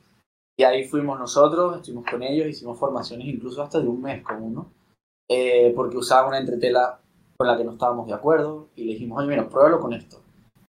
[0.59, 4.41] Y ahí fuimos nosotros, estuvimos con ellos, hicimos formaciones incluso hasta de un mes con
[4.41, 4.71] uno,
[5.29, 6.99] eh, porque usaba una entretela
[7.37, 10.17] con la que no estábamos de acuerdo y le dijimos, oye, mira, pruébalo con esto.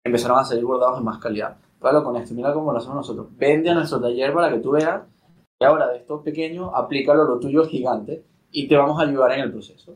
[0.04, 1.58] Empezaron a salir bordados de más calidad.
[1.80, 3.27] Pruébalo con esto, mira cómo lo hacemos nosotros.
[3.38, 5.01] Vende a nuestro taller para que tú veas
[5.62, 9.32] y ahora de esto pequeño, aplícalo a lo tuyo gigante y te vamos a ayudar
[9.34, 9.95] en el proceso.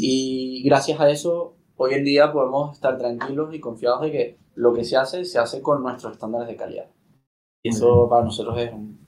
[0.00, 4.72] Y gracias a eso, hoy en día podemos estar tranquilos y confiados de que lo
[4.72, 6.86] que se hace, se hace con nuestros estándares de calidad.
[7.62, 8.98] Y eso para nosotros es un...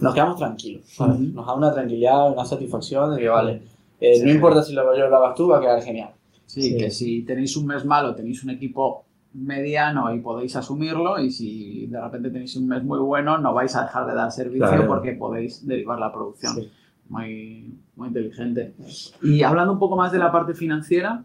[0.00, 0.84] Nos quedamos tranquilos.
[1.00, 3.62] Nos da una tranquilidad, una satisfacción de que, vale,
[4.00, 4.34] eh, Sí, no sí.
[4.34, 6.10] importa si lo, lo hagas tú, va a quedar genial.
[6.44, 6.76] Sí, Sí.
[6.76, 11.86] que si tenéis un mes malo, tenéis un equipo mediano y podéis asumirlo y si
[11.86, 14.86] de repente tenéis un mes muy bueno, no vais a dejar de dar servicio Claro.
[14.86, 16.54] porque podéis derivar la producción.
[16.56, 16.70] Sí.
[17.08, 18.74] Muy, muy inteligente.
[19.22, 21.24] Y hablando un poco más de la parte financiera,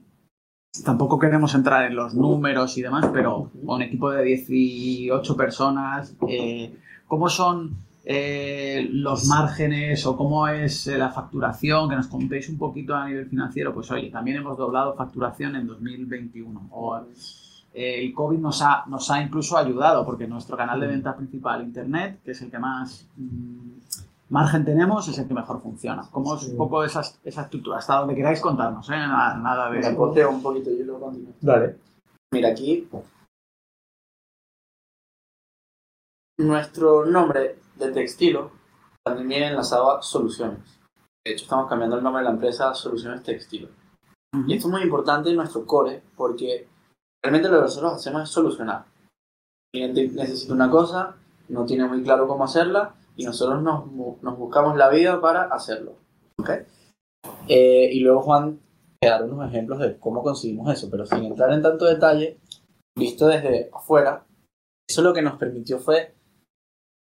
[0.84, 6.74] tampoco queremos entrar en los números y demás, pero un equipo de 18 personas, eh,
[7.08, 11.90] ¿cómo son eh, los márgenes o cómo es eh, la facturación?
[11.90, 13.74] Que nos contéis un poquito a nivel financiero.
[13.74, 16.70] Pues oye, también hemos doblado facturación en 2021.
[16.72, 17.02] O,
[17.74, 21.64] eh, el COVID nos ha, nos ha incluso ayudado porque nuestro canal de venta principal,
[21.64, 23.81] Internet, que es el que más mm,
[24.32, 26.08] margen tenemos, es el que mejor funciona.
[26.10, 27.78] ¿Cómo es un poco esa, esa estructura?
[27.78, 28.94] Hasta donde queráis contarnos, ¿eh?
[28.94, 29.94] nada, nada de...
[29.94, 31.34] Ponte un poquito, yo lo continúo.
[31.41, 31.78] Vale.
[32.34, 32.88] Mira, aquí
[36.39, 38.52] nuestro nombre de Textilo
[39.04, 40.80] también viene enlazado a soluciones.
[41.26, 43.67] De hecho, estamos cambiando el nombre de la empresa a Soluciones Textilo.
[44.48, 46.67] Y esto es muy importante en nuestro core porque
[47.22, 48.86] realmente lo que nosotros hacemos es solucionar.
[49.74, 51.15] El cliente necesita una cosa,
[51.50, 55.95] no tiene muy claro cómo hacerla y nosotros nos, nos buscamos la vida para hacerlo.
[56.38, 56.50] ¿ok?
[57.47, 58.60] Eh, y luego Juan
[59.00, 62.39] te dará unos ejemplos de cómo conseguimos eso, pero sin entrar en tanto detalle,
[62.95, 64.26] visto desde afuera,
[64.89, 66.13] eso lo que nos permitió fue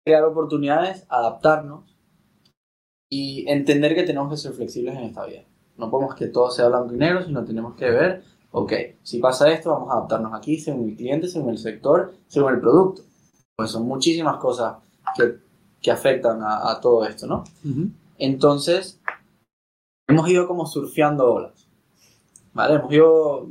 [0.06, 1.98] crear oportunidades, adaptarnos
[3.10, 5.44] y entender que tenemos que ser flexibles en esta vida.
[5.78, 9.52] No podemos que todo sea blanco y negro, sino tenemos que ver, ok, si pasa
[9.52, 13.04] esto, vamos a adaptarnos aquí según el cliente, según el sector, según el producto.
[13.56, 14.78] Pues son muchísimas cosas
[15.18, 15.45] que,
[15.86, 17.44] que afectan a, a todo esto, ¿no?
[18.18, 19.00] Entonces,
[20.08, 21.68] hemos ido como surfeando olas.
[22.56, 22.74] ¿Vale?
[22.74, 23.50] Hemos ido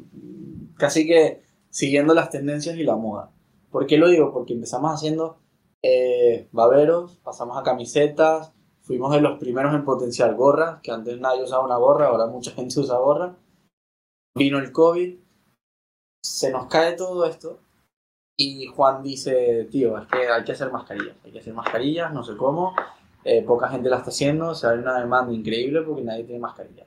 [0.77, 3.31] casi que siguiendo las tendencias y la moda.
[3.71, 4.33] ¿Por qué lo digo?
[4.33, 5.39] Porque empezamos haciendo
[5.81, 11.45] eh, baberos, pasamos a camisetas, fuimos de los primeros en potenciar gorras, que antes nadie
[11.45, 13.37] usaba una gorra, ahora mucha gente usa gorra.
[14.35, 15.15] Vino el COVID,
[16.21, 17.61] se nos cae todo esto
[18.37, 22.25] y Juan dice, tío, es que hay que hacer mascarillas, hay que hacer mascarillas, no
[22.25, 22.75] sé cómo,
[23.25, 26.41] eh, poca gente la está haciendo, o sea, hay una demanda increíble porque nadie tiene
[26.41, 26.85] mascarilla.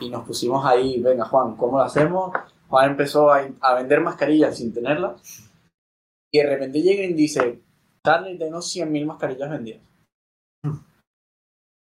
[0.00, 2.32] Y nos pusimos ahí, venga Juan, ¿cómo lo hacemos?
[2.68, 5.50] Juan empezó a, a vender mascarillas sin tenerlas.
[6.32, 7.60] Y de repente llega y dice,
[8.04, 9.82] Charlie, tengo 100.000 mascarillas vendidas.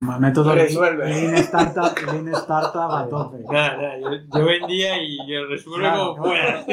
[0.01, 1.05] Bueno, método Resuelve.
[1.05, 3.37] Lean Startup, Lean Startup a tope.
[3.49, 6.65] Nada, nada, yo, yo vendía y yo resuelvo Claro, como pueda.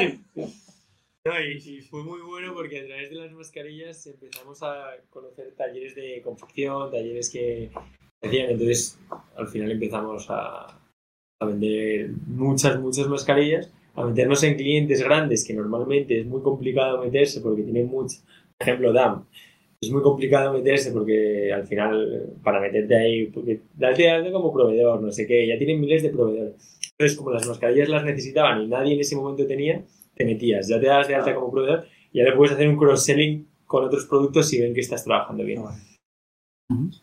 [1.25, 5.53] No, y sí, fue muy bueno porque a través de las mascarillas empezamos a conocer
[5.55, 7.71] talleres de confección, talleres que
[8.21, 8.49] hacían.
[8.49, 8.99] Entonces,
[9.37, 10.81] al final empezamos a,
[11.39, 17.01] a vender muchas, muchas mascarillas, a meternos en clientes grandes que normalmente es muy complicado
[17.01, 18.17] meterse porque tienen mucho.
[18.57, 19.25] Por ejemplo, DAM.
[19.81, 24.51] Es muy complicado meterse porque al final, para meterte ahí, porque darte de alta como
[24.51, 26.79] proveedor, no sé qué, ya tienen miles de proveedores.
[26.91, 29.83] Entonces, como las mascarillas las necesitaban y nadie en ese momento tenía,
[30.15, 32.77] te metías, ya te das de alta como proveedor y ya le puedes hacer un
[32.77, 35.61] cross-selling con otros productos si ven que estás trabajando bien.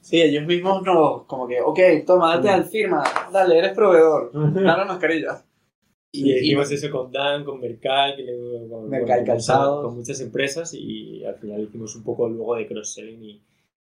[0.00, 4.62] Sí, ellos mismos nos, como que, ok, toma, date al firma, dale, eres proveedor, dame
[4.62, 5.44] las mascarillas.
[6.12, 9.24] Y hicimos eso con Dan, con Mercal, que le- con, Mercal
[9.82, 13.42] con- muchas empresas y al final hicimos un poco luego de cross-selling y,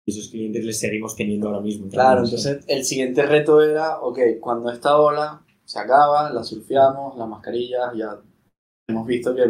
[0.07, 1.89] Y esos clientes les seguimos teniendo ahora mismo.
[1.89, 7.17] Claro, También, entonces el siguiente reto era, ok, cuando esta ola se acaba, la surfeamos,
[7.17, 8.19] las mascarillas ya
[8.87, 9.43] hemos visto que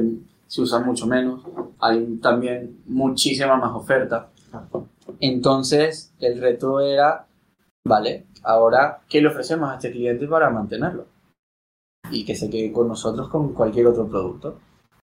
[0.48, 1.41] se usan mucho menos,
[1.80, 4.30] hay también muchísima más oferta.
[5.19, 7.28] Entonces el reto era,
[7.86, 11.06] vale, ahora, ¿qué le ofrecemos a este cliente para mantenerlo?
[12.12, 14.60] Y que se quede con nosotros con cualquier otro producto.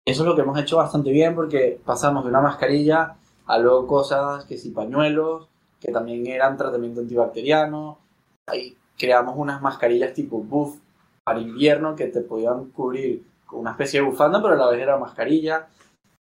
[0.06, 3.16] Eso es lo que hemos hecho bastante bien porque pasamos de una mascarilla
[3.46, 5.48] a luego cosas que si pañuelos,
[5.80, 7.98] que también eran tratamiento antibacteriano.
[8.46, 10.76] Ahí creamos unas mascarillas tipo buff
[11.24, 14.80] para invierno que te podían cubrir con una especie de bufanda, pero a la vez
[14.80, 15.68] era mascarilla.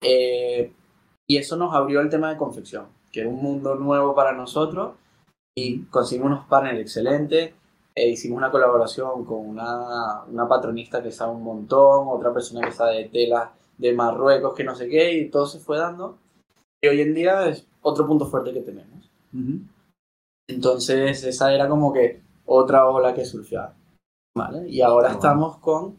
[0.02, 0.72] Eh,
[1.26, 4.94] y eso nos abrió el tema de confección, que era un mundo nuevo para nosotros
[5.56, 7.54] y conseguimos unos partners excelentes.
[7.94, 12.72] E hicimos una colaboración con una, una patronista que sabe un montón, otra persona que
[12.72, 16.18] sabe de telas de Marruecos, que no sé qué, y todo se fue dando.
[16.82, 19.10] Y hoy en día es otro punto fuerte que tenemos.
[20.46, 23.72] Entonces, esa era como que otra ola que surfear.
[24.36, 24.68] ¿Vale?
[24.68, 25.96] Y ahora estamos con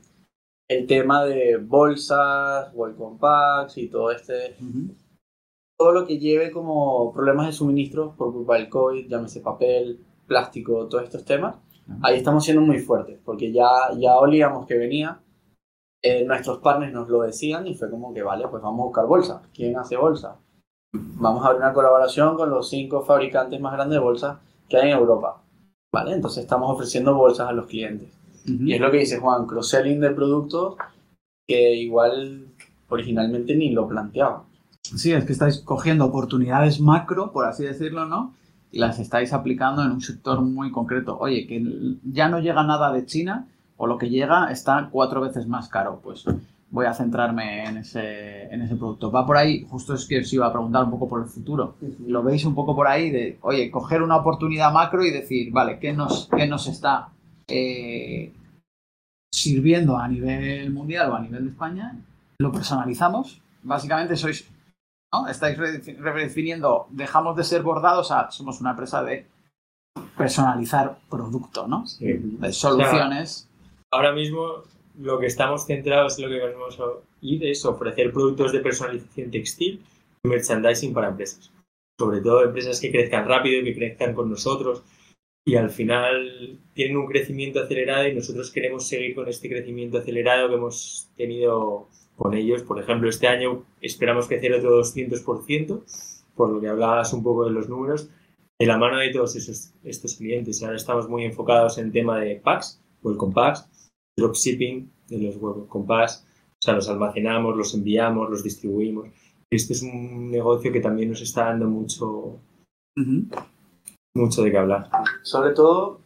[0.70, 4.56] el tema de bolsas, welcome packs y todo este.
[5.78, 10.88] Todo lo que lleve como problemas de suministro por culpa del COVID, llámese papel, plástico,
[10.88, 11.56] todos estos temas.
[12.02, 15.20] Ahí estamos siendo muy fuertes, porque ya, ya olíamos que venía.
[16.02, 19.06] eh, nuestros partners nos lo decían y fue como que, vale, pues vamos a buscar
[19.08, 19.42] bolsas.
[19.54, 20.38] ¿Quién hace bolsas?
[20.94, 24.92] Vamos a abrir una colaboración con los cinco fabricantes más grandes de bolsas que hay
[24.92, 25.44] en Europa.
[25.94, 26.14] ¿Vale?
[26.14, 28.17] Entonces estamos ofreciendo bolsas a los clientes.
[28.48, 30.76] Y es lo que dice Juan, cross-selling de productos
[31.48, 32.48] que igual
[32.90, 34.44] originalmente ni lo planteaba.
[34.82, 38.34] Sí, es que estáis cogiendo oportunidades macro, por así decirlo, ¿no?
[38.72, 41.18] Y las estáis aplicando en un sector muy concreto.
[41.20, 41.62] Oye, que
[42.04, 46.00] ya no llega nada de China, o lo que llega está cuatro veces más caro.
[46.04, 46.26] Pues
[46.70, 49.12] voy a centrarme en ese, en ese producto.
[49.12, 51.76] Va por ahí, justo es que os iba a preguntar un poco por el futuro.
[52.06, 55.80] Lo veis un poco por ahí de, oye, coger una oportunidad macro y decir, vale,
[55.80, 57.10] ¿qué nos, qué nos está
[57.48, 58.34] eh,
[59.34, 61.96] sirviendo a nivel mundial o a nivel de España?
[62.40, 63.42] Lo personalizamos.
[63.64, 64.48] Básicamente sois,
[65.14, 65.28] ¿no?
[65.28, 69.26] Estáis redefin- redefiniendo, dejamos de ser bordados a, somos una empresa de
[70.16, 71.86] personalizar producto, ¿no?
[71.88, 72.06] Sí.
[72.14, 73.50] De soluciones.
[73.92, 74.64] Ahora mismo
[75.00, 76.78] lo que estamos centrados en lo que queremos
[77.22, 79.84] ir es ofrecer productos de personalización textil
[80.24, 81.52] y merchandising para empresas.
[82.00, 84.84] Sobre todo empresas que crezcan rápido, que crezcan con nosotros
[85.48, 90.50] y al final tienen un crecimiento acelerado y nosotros queremos seguir con este crecimiento acelerado
[90.50, 92.64] que hemos tenido con ellos.
[92.64, 95.84] Por ejemplo, este año esperamos crecer otro 200%,
[96.36, 98.10] por lo que hablabas un poco de los números,
[98.60, 100.62] de la mano de todos esos, estos clientes.
[100.64, 103.70] Ahora estamos muy enfocados en tema de packs, welcome packs,
[104.18, 106.08] dropshipping de los welcome o
[106.60, 109.08] sea, los almacenamos, los enviamos, los distribuimos.
[109.50, 112.38] Este es un negocio que también nos está dando mucho,
[112.98, 113.28] Ujú.
[114.18, 114.90] Mucho de qué hablar.
[115.24, 116.02] Sobre todo,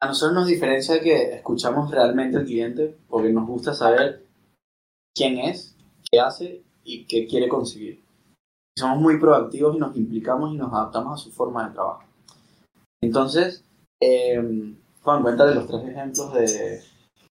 [0.00, 4.24] a nosotros nos diferencia que escuchamos realmente al cliente porque nos gusta saber
[5.16, 5.76] quién es,
[6.10, 8.02] qué hace y qué quiere conseguir.
[8.78, 12.04] Somos muy proactivos y nos implicamos y nos adaptamos a su forma de trabajo.
[13.02, 13.64] Entonces,
[14.02, 14.40] eh,
[15.02, 16.80] Juan, cuenta de los tres ejemplos de,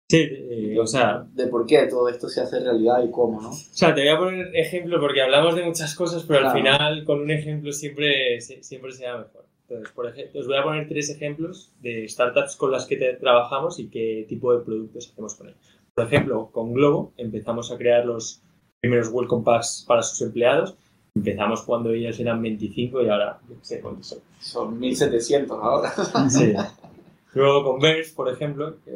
[0.09, 3.49] Sí, eh, o sea, de por qué todo esto se hace realidad y cómo, ¿no?
[3.49, 6.51] O sea, te voy a poner ejemplo porque hablamos de muchas cosas, pero Claro.
[6.55, 9.45] al final con un ejemplo siempre, se- siempre será mejor.
[9.69, 13.13] Entonces, por ejemplo, os voy a poner tres ejemplos de startups con las que te-
[13.15, 15.59] trabajamos y qué tipo de productos hacemos con ellos.
[15.93, 18.41] Por ejemplo, con Globo empezamos a crear los
[18.79, 20.75] primeros welcome packs para sus empleados.
[21.15, 24.19] Empezamos cuando ellos eran 25 y ahora, qué sé cuántos son.
[24.39, 25.91] Son 1700 ahora.
[26.29, 26.53] Sí.
[27.33, 28.91] Luego con Verse, por ejemplo, que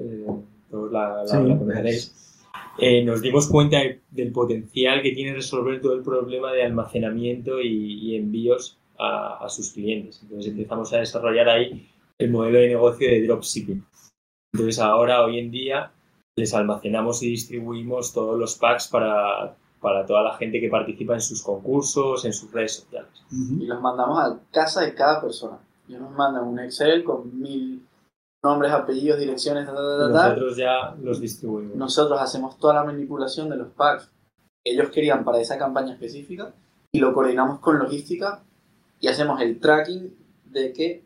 [0.70, 2.40] todos la, la- Sí, la conoceréis,
[2.80, 7.60] eh, nos dimos cuenta de- del potencial que tiene resolver todo el problema de almacenamiento
[7.60, 7.68] y,
[8.12, 10.20] y envíos a, a sus clientes.
[10.24, 13.86] Entonces empezamos a desarrollar ahí el modelo de negocio de dropshipping.
[14.54, 15.92] Entonces ahora, hoy en día,
[16.36, 21.22] les almacenamos y distribuimos todos los packs para, para toda la gente que participa en
[21.22, 23.12] sus concursos, en sus redes sociales.
[23.32, 25.60] y los mandamos a casa de cada persona.
[25.88, 27.86] Ellos nos mandan un Excel con mil
[28.44, 30.30] nombres, apellidos, direcciones, ta, ta, ta.
[30.30, 31.76] Nosotros ya los distribuimos.
[31.76, 34.10] Nosotros hacemos toda la manipulación de los packs
[34.64, 36.54] que ellos querían para esa campaña específica
[36.92, 38.44] y lo coordinamos con logística
[39.02, 41.04] y hacemos el tracking de que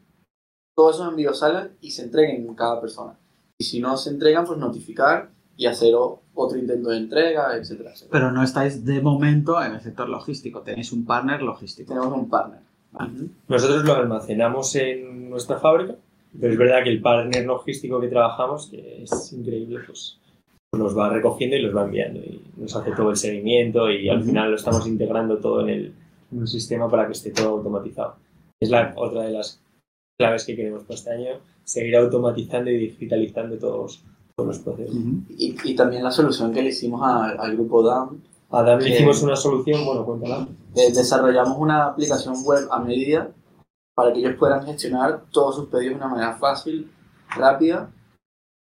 [0.76, 3.18] todos esos envíos salgan y se entreguen a cada persona.
[3.58, 8.12] Y si no se entregan, pues notificar y hacer otro intento de entrega, etcétera, etcétera.
[8.12, 11.94] Pero no estáis de momento en el sector logístico, tenéis un partner logístico.
[11.94, 12.60] Tenemos un partner.
[13.48, 15.96] Nosotros lo almacenamos en nuestra fábrica,
[16.40, 20.20] pero es verdad que el partner logístico que trabajamos, que es increíble, pues
[20.74, 24.24] los va recogiendo y los va enviando y nos hace todo el seguimiento y al
[24.24, 25.94] final lo estamos integrando todo en, el,
[26.40, 28.16] un sistema para que esté todo automatizado.
[28.62, 29.62] Es la, otra de las
[30.20, 34.04] claves que queremos para este año, seguir automatizando y digitalizando todos,
[34.36, 34.96] todos los procesos.
[35.30, 38.22] y, y también la solución que le hicimos a- al grupo DAM,
[38.52, 40.48] A Dam le hicimos una solución, bueno, cuéntala.
[40.76, 43.32] eh, desarrollamos una aplicación web a medida
[43.96, 46.90] para que ellos puedan gestionar todos sus pedidos de una manera fácil,
[47.36, 47.92] rápida,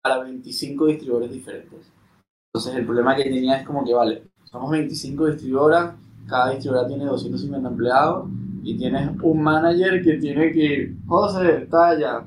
[0.04, 1.92] para 25 distribuidores diferentes.
[2.54, 5.96] Entonces el problema que tenía es como que, vale, somos 25 distribuidoras,
[6.28, 8.30] cada distribuidora tiene 250 empleados
[8.64, 12.24] y tienes un manager que tiene que ir, José, talla,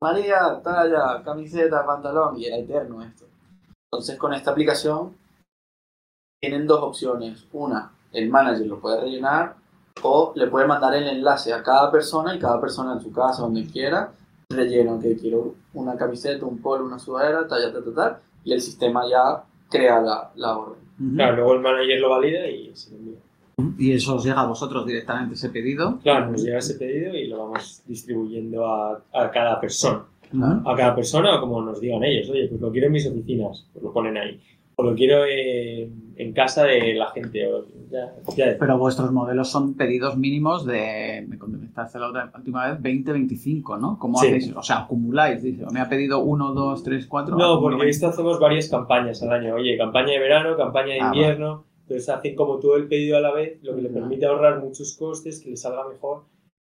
[0.00, 3.24] María, talla, camiseta, pantalón, y era eterno esto.
[3.90, 5.16] Entonces con esta aplicación
[6.40, 7.46] tienen dos opciones.
[7.52, 9.56] Una, el manager lo puede rellenar
[10.02, 13.42] o le puede mandar el enlace a cada persona y cada persona en su casa,
[13.42, 14.12] donde quiera,
[14.50, 18.60] rellena que quiero una camiseta, un polo, una sudadera, talla, tal, tal, tal, y el
[18.60, 20.88] sistema ya crea la, la orden.
[21.14, 23.18] Claro, luego el manager lo valida y se lo envía.
[23.76, 25.98] Y eso os llega a vosotros directamente ese pedido.
[26.02, 30.04] Claro, nos llega ese pedido y lo vamos distribuyendo a, a cada persona.
[30.64, 32.28] A cada persona o como nos digan ellos.
[32.30, 34.40] Oye, pues lo quiero en mis oficinas, pues lo ponen ahí.
[34.76, 37.52] O lo quiero eh, en casa de la gente.
[37.52, 38.56] O ya, ya.
[38.60, 43.76] Pero vuestros modelos son pedidos mínimos de, me comentaste la otra- última vez, 20, 25,
[43.78, 43.98] ¿no?
[43.98, 44.26] ¿Cómo Sí.
[44.28, 44.54] hacéis?
[44.54, 47.36] O sea, acumuláis, dice, me ha pedido 1, 2, 3, 4.
[47.36, 49.54] No, porque esto hacemos varias campañas al año.
[49.56, 51.64] Oye, campaña de verano, campaña de Ah, invierno.
[51.88, 54.94] Entonces hacen como todo el pedido a la vez, lo que le permite ahorrar muchos
[54.94, 56.24] costes, que les salga mejor.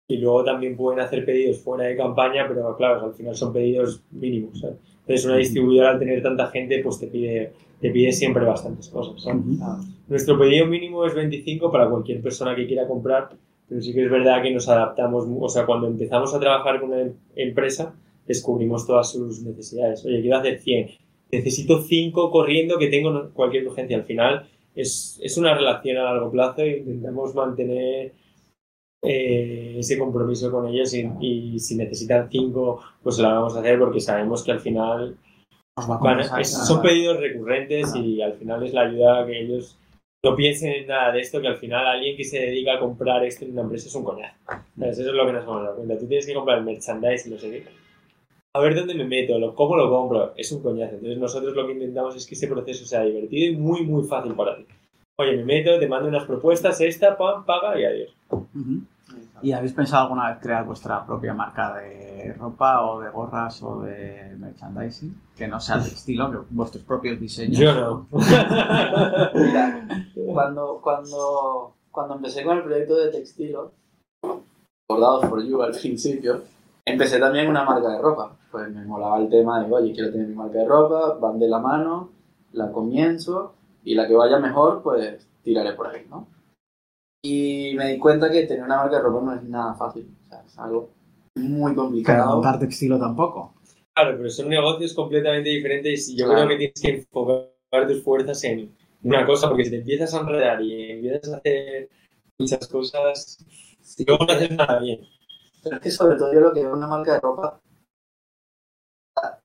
[0.09, 4.03] Y luego también pueden hacer pedidos fuera de campaña, pero claro, al final son pedidos
[4.11, 4.59] mínimos.
[4.59, 4.79] ¿sabes?
[5.03, 9.23] Entonces una distribuidora al tener tanta gente, pues te pide, te pide siempre bastantes cosas.
[9.23, 9.45] ¿sabes?
[10.09, 13.29] Nuestro pedido mínimo es 25 para cualquier persona que quiera comprar,
[13.69, 16.91] pero sí que es verdad que nos adaptamos, o sea, cuando empezamos a trabajar con
[16.91, 17.95] una em- empresa,
[18.27, 20.05] descubrimos todas sus necesidades.
[20.05, 20.89] Oye, quiero hacer 100,
[21.31, 23.97] necesito 5 corriendo que tengo cualquier urgencia.
[23.97, 28.13] Al final es, es una relación a largo plazo e intentamos mantener
[29.05, 33.79] eh, ese compromiso con ellos y, y si necesitan 5, pues lo vamos a hacer
[33.79, 35.17] porque sabemos que al final
[35.91, 39.41] va a Van- es- son pedidos recurrentes y al final es la ayuda a que
[39.41, 39.77] ellos
[40.25, 43.25] no piensen en nada de esto, que al final alguien que se dedica a comprar
[43.25, 44.37] esto en una empresa es un coñazo.
[44.79, 44.99] ¿Sabes?
[45.01, 45.99] Eso es lo que nos hemos dado cuenta.
[45.99, 47.65] Tú tienes que comprar el merchandise y no sé qué.
[48.55, 50.33] A ver dónde me meto, lo- cómo lo compro.
[50.37, 50.95] Es un coñazo.
[50.97, 54.35] Entonces nosotros lo que intentamos es que ese proceso sea divertido y muy, muy fácil
[54.35, 54.67] para ti.
[55.19, 58.15] Oye, me meto, te mando unas propuestas, esta, pam, paga y adiós.
[59.43, 63.81] ¿Y habéis pensado alguna vez crear vuestra propia marca de ropa o de gorras o
[63.81, 65.15] de merchandising?
[65.37, 67.59] Que no sea de estilo, que vuestros propios diseños.
[67.59, 68.07] Yo no.
[69.35, 69.87] Mira,
[70.33, 73.73] cuando, cuando, cuando empecé con el proyecto de Textilo,
[74.89, 76.43] Bordados for You al principio,
[76.85, 78.37] empecé también una marca de ropa.
[78.53, 81.49] Pues me molaba el tema de, oye, quiero tener mi marca de ropa, van de
[81.49, 82.11] la mano,
[82.53, 86.29] la comienzo y la que vaya mejor, pues tiraré por ahí, ¿no?
[87.25, 90.29] Y me di cuenta que tener una marca de ropa no es nada fácil, o
[90.29, 90.91] sea, es algo
[91.37, 92.33] muy Pero complicado.
[92.35, 93.55] montar textilo tampoco.
[93.95, 96.47] Claro, pero son negocios completamente diferentes y yo Claro.
[96.47, 98.71] creo que tienes que enfocar tus fuerzas en
[99.03, 101.89] una cosa, porque si te empiezas a enredar y empiezas a hacer
[102.39, 103.39] muchas cosas,
[103.81, 104.05] Sí.
[104.07, 105.01] no haces nada bien.
[105.63, 107.61] Pero es que sobre todo yo lo que veo una marca de ropa,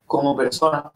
[0.07, 0.91] como persona,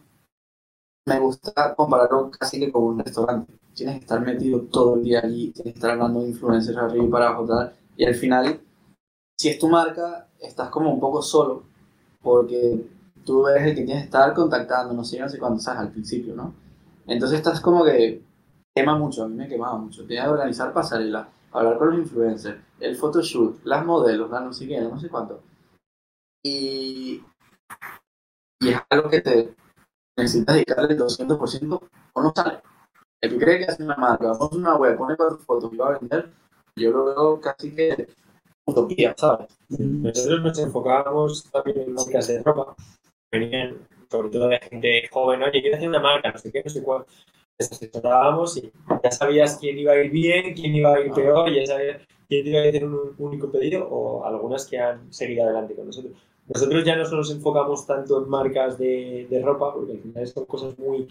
[1.05, 3.53] me gusta compararlo casi que con un restaurante.
[3.75, 7.05] Tienes que estar metido todo el día allí, tienes que estar hablando de influencers arriba
[7.05, 8.59] y para abajo, tal, y al final,
[9.37, 11.63] si es tu marca, estás como un poco solo,
[12.21, 12.85] porque
[13.25, 15.91] tú eres el que tienes que estar contactando, no sé, no sé cuándo, sabes, al
[15.91, 16.53] principio, ¿no?
[17.07, 18.23] Entonces estás como que
[18.75, 20.05] quema mucho, a mí me quemaba mucho.
[20.05, 24.81] Tenía que organizar pasarelas, hablar con los influencers, el photoshoot, las modelos, no sé qué,
[24.81, 25.41] no sé cuánto.
[26.43, 27.21] Y,
[28.61, 29.55] y es algo que te
[30.17, 31.81] necesitas dedicarle el 200%
[32.13, 32.59] o no sale.
[33.21, 35.89] El que cree que hace una marca, pone una web, pone cuatro fotos y va
[35.89, 36.29] a vender,
[36.75, 38.07] yo lo veo casi que
[38.65, 39.47] utopía, ¿sabes?
[39.69, 42.75] Nosotros nos enfocábamos también en marcas de ropa.
[43.31, 46.69] Venían sobre todo de gente joven, oye, quiero hacer una marca, no sé qué, no
[46.69, 47.05] sé cuál.
[47.59, 48.71] Les asesorábamos y
[49.03, 52.47] ya sabías quién iba a ir bien, quién iba a ir peor, ya sabías quién
[52.47, 56.13] iba a hacer un único pedido o algunas que han seguido adelante con nosotros.
[56.47, 60.45] Nosotros ya no nos enfocamos tanto en marcas de, de ropa, porque al final son
[60.45, 61.07] cosas muy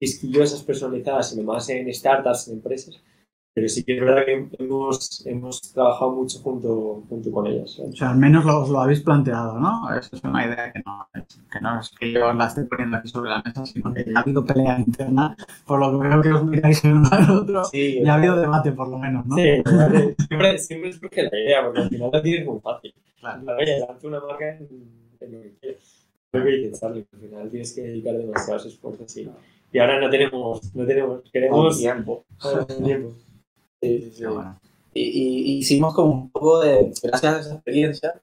[0.00, 3.00] quisquillosas, personalizadas, sino más en startups, en empresas.
[3.52, 7.74] Pero sí que es verdad que hemos, hemos trabajado mucho junto, junto con ellas.
[7.74, 7.94] ¿sabes?
[7.94, 9.92] O sea, al menos lo, os lo habéis planteado, ¿no?
[9.92, 12.96] Eso es una idea que no, es, que no es que yo la esté poniendo
[12.96, 15.36] aquí sobre la mesa, sino que ya ha habido pelea interna,
[15.66, 17.64] por lo que veo que os miráis el uno al otro.
[17.64, 19.34] Sí, Ya ha habido debate, por lo menos, ¿no?
[19.34, 19.62] Sí,
[20.28, 22.94] siempre, siempre surge la idea, porque al final la tienes muy fácil.
[23.20, 23.56] Claro.
[23.58, 24.68] Oye, lanza una marca en,
[25.20, 26.06] en lo que quieras.
[26.32, 29.28] Lo que dices, al final tienes que dedicar demasiados esfuerzos y,
[29.72, 32.24] y ahora no tenemos, no tenemos, queremos tiempo.
[32.40, 33.12] ah, tiempo.
[33.82, 34.24] Sí, sí, sí.
[34.26, 34.60] Bueno.
[34.94, 38.20] Y, y- hicimos como un poco de, gracias a esa experiencia,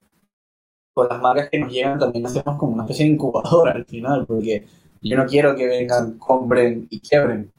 [0.94, 4.26] con las marcas que nos llegan también hacemos como una especie de incubadora al final,
[4.26, 4.66] porque
[5.02, 7.52] yo no quiero que vengan, compren y quiebren.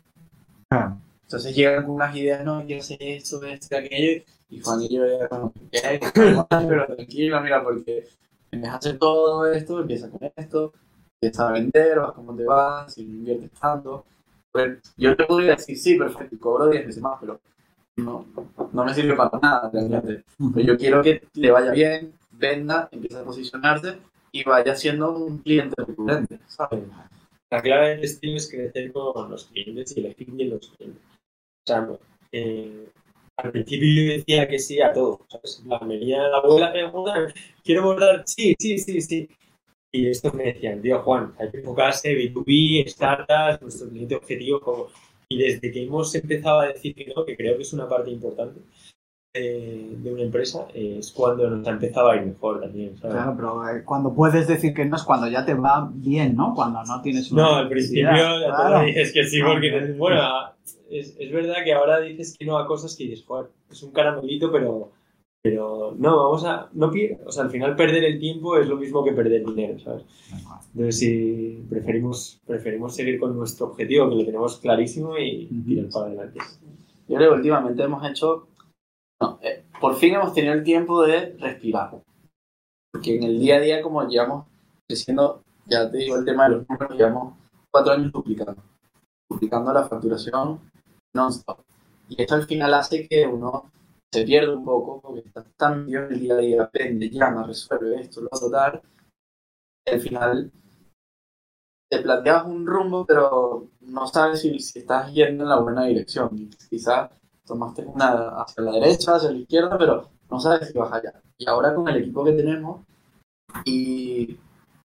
[1.23, 5.07] Entonces llegan con unas ideas, no, quiero hacer esto, esto, aquello, y Juan y yo
[5.07, 6.01] ya como, ¿qué?
[6.15, 6.47] pero
[6.97, 8.09] tranquilo, mira, porque
[8.51, 10.73] empiezas a hacer todo esto, empieza con esto,
[11.21, 14.05] empiezas a vender, vas como te vas, si no inviertes tanto.
[14.51, 17.41] Pues, yo te podría decir, sí, perfecto, cobro 10 veces más, pero
[17.97, 18.25] no,
[18.73, 20.25] no me sirve para nada realmente.
[20.55, 23.99] Pero yo quiero que le vaya bien, venda, empiece a posicionarse
[24.33, 26.85] y vaya siendo un cliente recurrente, ¿sabes?
[27.51, 31.03] La clave del estilo es crecer con los clientes y elegir bien los clientes.
[31.03, 31.89] O sea,
[32.33, 32.89] eh,
[33.39, 35.63] al principio yo decía que sí a todo, ¿sabes?
[35.67, 37.33] La venía la abuela, eh, abuela,
[37.65, 39.29] quiero bordar, sí, sí, sí, sí.
[39.93, 44.61] Y esto me decían, tío Juan, hay que enfocarse B2B, startups, nuestro cliente objetivo.
[44.61, 44.89] Como...
[45.29, 48.11] Y desde que hemos empezado a decir que no, que creo que es una parte
[48.11, 48.61] importante
[49.39, 53.15] eh, de una empresa, eh, es cuando nos ha empezado a ir mejor también, ¿sabes?
[53.17, 56.55] Claro, pero eh, cuando puedes decir que no es cuando ya te va bien, ¿no?
[56.55, 58.81] Cuando no tienes una No, al principio Claro.
[58.81, 59.95] te dices que sí, porque, no, no.
[59.97, 60.23] bueno,
[60.91, 63.93] es, es verdad que ahora dices que no a cosas que dices, joder, es un
[63.93, 64.93] caramelito, pero,
[65.43, 66.91] pero no, vamos a, no
[67.27, 70.05] o sea, al final perder el tiempo es lo mismo que perder dinero, ¿sabes?
[70.75, 75.65] Entonces, sí, preferimos, preferimos seguir con nuestro objetivo, que lo tenemos clarísimo y Ujú.
[75.69, 76.41] tirar para adelante.
[77.09, 78.49] Yo creo que últimamente hemos hecho,
[79.81, 82.03] por fin hemos tenido el tiempo de respirar.
[82.93, 84.47] Porque en el día a día, como llevamos
[84.89, 87.35] creciendo, ya te digo el tema de los números, llevamos
[87.71, 88.63] cuatro años duplicando.
[89.31, 90.61] Duplicando la facturación
[91.15, 91.61] non-stop.
[92.09, 93.71] Y esto al final hace que uno
[94.11, 97.47] se pierda un poco, porque está tan metido en el día a día, aprende, llama,
[97.47, 98.83] resuelve esto, lo otro, tal.
[99.87, 100.51] al final
[101.91, 106.51] te planteas un rumbo, pero no sabes si, si estás yendo en la buena dirección.
[106.71, 107.11] Quizás
[107.49, 111.21] tomaste una hacia la derecha, hacia la izquierda, pero no sabes si vas allá.
[111.37, 112.83] Y ahora con el equipo que tenemos
[113.65, 114.39] y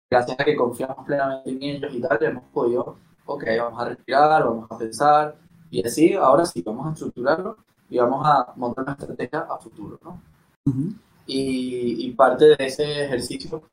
[0.09, 4.43] gracias a que confiamos plenamente en ellos y tal, hemos podido, ok, vamos a respirar,
[4.43, 5.35] vamos a pensar
[5.71, 7.57] y así, ahora sí, vamos a estructurarlo
[7.89, 10.21] y vamos a montar una estrategia a futuro, ¿no?
[10.65, 10.93] Ujú.
[11.25, 13.63] Y, y parte de ese ejercicio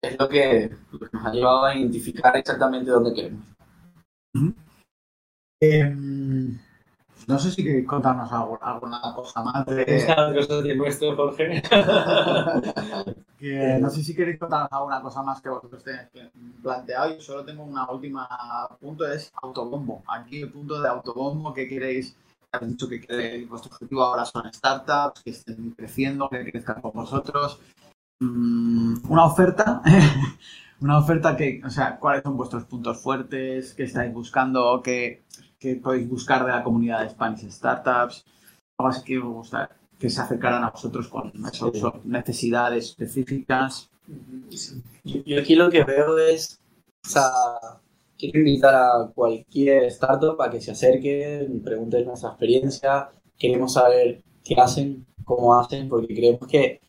[0.00, 0.70] es lo que,
[1.12, 3.44] nos ha llevado a identificar exactamente dónde queremos.
[5.60, 6.58] Em,
[7.28, 9.84] no sé si queréis contarnos algo- alguna cosa más de...
[9.86, 11.62] Estas cosas de nuestro, Jorge.
[13.38, 16.08] que no sé si queréis contarnos alguna cosa más que vosotros tenéis
[16.62, 17.14] planteado.
[17.14, 18.26] Yo solo tengo una última
[18.80, 20.02] punto, es autobombo.
[20.08, 22.16] Aquí el punto de autobombo que queréis...
[22.50, 26.92] Habéis dicho que queréis- vuestro objetivo ahora son startups, que estén creciendo, que crezcan con
[26.92, 27.60] vosotros.
[28.20, 29.82] Mm, una oferta,
[30.80, 33.74] una oferta que, o sea, ¿cuáles son vuestros puntos fuertes?
[33.74, 34.80] ¿Qué estáis buscando?
[34.82, 35.22] ¿Qué,
[35.58, 38.24] qué podéis buscar de la comunidad de Spanish Startups?
[38.78, 41.82] Algo así que gusta que se acercaran a vosotros con esas Sí.
[42.04, 43.90] necesidades específicas.
[45.04, 46.60] Yo, yo aquí lo que veo es,
[47.04, 47.30] o sea,
[48.16, 54.54] quiero invitar a cualquier startup a que se acerque, pregunten nuestra experiencia, queremos saber qué
[54.54, 56.80] hacen, cómo hacen, porque creemos que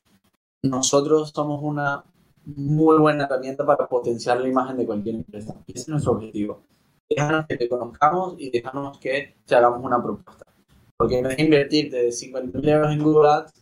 [0.64, 2.04] nosotros somos una
[2.46, 5.56] muy buena herramienta para potenciar la imagen de cualquier empresa.
[5.68, 6.62] Y ese es nuestro objetivo.
[7.10, 10.46] Déjanos que te conozcamos y déjanos que te hagamos una propuesta.
[10.98, 13.54] Porque en vez de invertirte de 50.000 euros en Google Ads,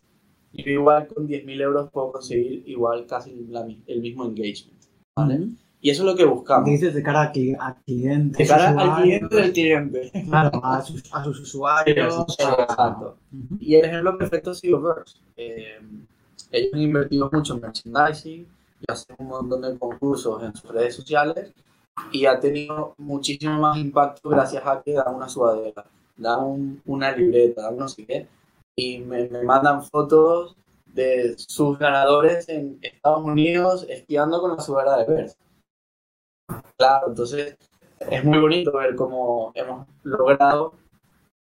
[0.53, 4.77] yo igual con 10.000 euros puedo conseguir igual casi la el mismo engagement.
[5.15, 5.47] ¿vale?
[5.79, 6.65] Y eso es lo que buscamos.
[6.65, 7.25] Dices de cara a,
[7.67, 8.37] a clientes.
[8.37, 10.11] De cara al cliente del cliente.
[10.27, 12.25] Claro, a sus, a sus usuarios.
[12.39, 13.17] a- Exacto.
[13.31, 13.57] Ujú.
[13.59, 15.17] Y el ejemplo perfecto es Silververse.
[15.37, 15.79] Eh,
[16.51, 18.47] ellos han invertido mucho en merchandising
[18.81, 21.53] y hacen un montón de concursos en sus redes sociales
[22.11, 25.85] y ha tenido muchísimo más impacto gracias a que dan una sudadera,
[26.17, 28.27] dan un- una libreta, dan no sé qué.
[28.75, 34.97] Y me, me mandan fotos de sus ganadores en Estados Unidos esquiando con la sudadera
[34.97, 35.37] de Verse.
[36.77, 37.57] Claro, entonces
[37.99, 40.73] es muy bonito ver cómo hemos logrado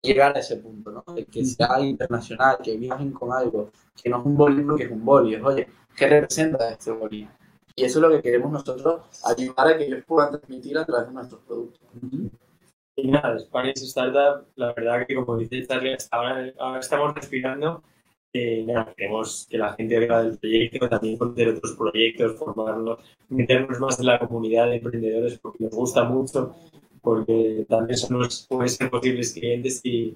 [0.01, 1.03] llegar a ese punto, ¿no?
[1.31, 3.71] Que sea internacional, que viajen con algo,
[4.01, 7.27] que no es un boli que es un boli, es, oye, ¿qué representa este boli?
[7.75, 11.07] Y eso es lo que queremos nosotros, ayudar a que ellos puedan transmitir a través
[11.07, 11.81] de nuestros productos.
[12.95, 17.83] Y nada, Spanish Startup, la verdad que como dice Charlie, hasta ahora, ahora estamos respirando.
[18.33, 22.99] Eh, nada, queremos que la gente vea del proyecto, también conocer otros proyectos, formarnos,
[23.29, 26.55] meternos más en la comunidad de emprendedores porque nos gusta mucho,
[27.01, 30.15] porque también son pueden ser posibles clientes y,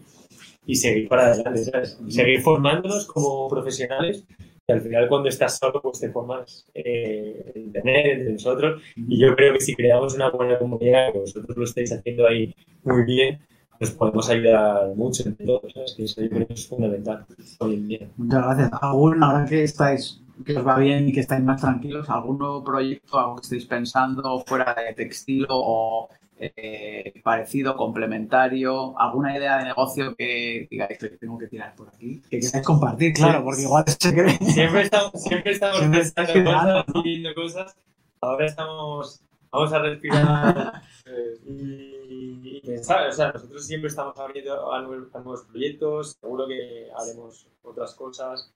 [0.66, 2.00] y seguir para adelante, ¿sabes?
[2.08, 4.24] Seguir formándonos como profesionales
[4.68, 9.36] al final cuando estás solo pues te formas eh, en internet, entre nosotros y yo
[9.36, 13.40] creo que si creamos una buena comunidad, que vosotros lo estáis haciendo ahí muy bien,
[13.80, 15.72] nos podemos ayudar mucho entre todos.
[15.74, 15.94] ¿sabes?
[15.96, 17.26] Que eso yo creo que es fundamental
[17.60, 18.08] hoy en día.
[18.18, 18.70] Muchas gracias.
[18.82, 22.64] ¿Algún, ahora que estáis, que os va bien y que estáis más tranquilos, algún nuevo
[22.64, 29.66] proyecto, algo que estéis pensando fuera de textil o eh, parecido, complementario, alguna idea de
[29.66, 32.22] negocio que digáis que tengo que tirar por aquí?
[32.30, 34.38] Que queráis compartir, claro, porque igual se cree.
[34.42, 37.76] Siempre estamos, siempre estamos Siempre pensando cosas cosas.
[38.22, 39.22] Ahora estamos,
[39.52, 40.82] vamos a respirar
[41.48, 43.08] y, y pensar.
[43.08, 46.18] O sea, nosotros siempre estamos abriendo a nuevos proyectos.
[46.20, 48.52] Seguro que haremos otras cosas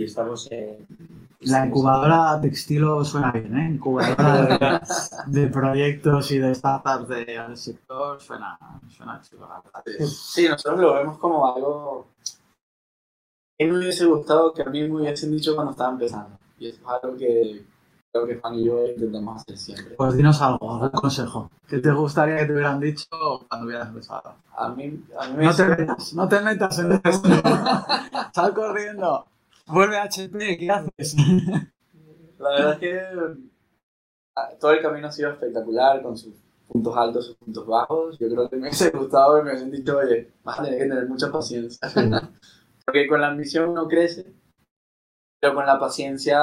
[0.00, 0.86] y estamos en.
[1.40, 3.70] La incubadora textilo suena bien, ¿eh?
[3.74, 4.80] Incubadora
[5.26, 10.06] de, de proyectos y de startups del sector suena, suena la verdad.
[10.06, 12.06] Sí, nosotros lo vemos como algo
[13.58, 16.38] que me hubiese gustado que a mí me hubiesen dicho cuando estaba empezando.
[16.58, 17.64] Y eso es algo que
[18.10, 19.94] creo que Juan y yo intentamos hacer siempre.
[19.96, 21.50] Pues dinos algo, algún consejo.
[21.68, 23.06] ¿Qué te gustaría que te hubieran dicho
[23.48, 24.34] cuando hubieras empezado?
[24.56, 27.28] A mí, a mí me No te metas, no te metas en esto.
[28.34, 29.26] Sal corriendo.
[29.72, 31.16] Vuelve a HP, ¿qué haces?
[32.38, 33.00] La verdad es que
[34.36, 36.34] ah, todo el camino ha sido espectacular con sus
[36.68, 38.18] puntos altos, sus puntos bajos.
[38.18, 40.88] Yo creo que me hubiese gustado y me hubiesen dicho, oye, vas a tener que
[40.88, 41.78] tener mucha paciencia.
[42.84, 44.32] Porque con la ambición uno crece,
[45.40, 46.40] pero con la paciencia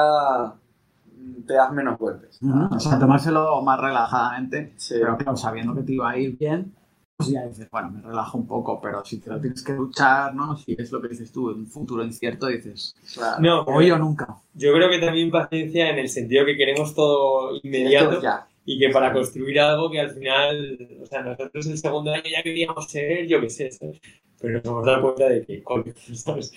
[1.16, 2.38] mm, te das menos golpes.
[2.70, 4.94] O sea, tomárselo más relajadamente, Sí.
[5.00, 6.74] pero claro, sabiendo que te iba a ir bien,
[7.18, 10.32] pues ya dices, bueno, me relajo un poco, pero si te lo tienes que luchar,
[10.36, 10.56] ¿no?
[10.56, 13.40] Si es lo que dices tú, en un futuro incierto, dices, Claro.
[13.40, 14.36] No, hoy o nunca.
[14.54, 18.22] yo creo que también paciencia en el sentido que queremos todo inmediato.
[18.22, 18.46] Ya.
[18.64, 22.42] y que para construir algo que al final, o sea, nosotros el segundo año ya
[22.42, 23.98] queríamos ser, yo qué sé, ¿sabes?
[24.40, 26.52] pero nos hemos dado cuenta de que, coño, ¿sabes?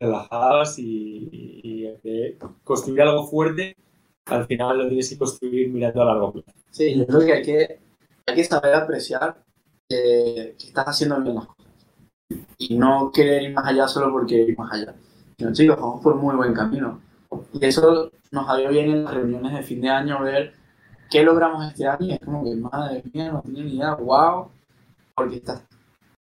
[0.00, 3.76] Relajados y, y- y construir algo fuerte,
[4.24, 6.50] al final lo tienes que construir mirando a largo plazo.
[6.70, 7.78] Sí, yo creo que hay que,
[8.26, 9.36] hay que saber apreciar
[9.90, 11.66] que, que estás haciendo bien las cosas.
[12.58, 14.94] Y no querer ir más allá solo porque ir más allá.
[15.36, 17.00] Sino, chicos, vamos por muy buen camino.
[17.52, 20.54] Y eso nos salió bien en las reuniones de fin de año, ver
[21.10, 22.06] qué logramos este año.
[22.06, 24.48] Y es como que, madre mía, no tenía ni idea, wow.
[25.14, 25.62] Porque estás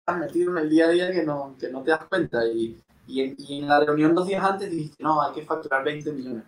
[0.05, 2.45] tan metido en el día a día que no, que no te das cuenta.
[2.45, 2.77] Y,
[3.07, 6.11] y, en, y en la reunión dos días antes dijiste, no, hay que facturar 20
[6.11, 6.43] millones.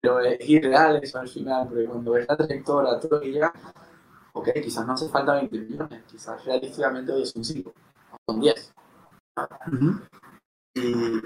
[0.00, 3.52] Pero es irreal eso al final, porque cuando ves la trayectoria, todo que llega,
[4.32, 7.72] ok, quizás no hace falta 20 millones, quizás realísticamente hoy son 5,
[8.28, 8.72] son 10.
[10.74, 11.20] Y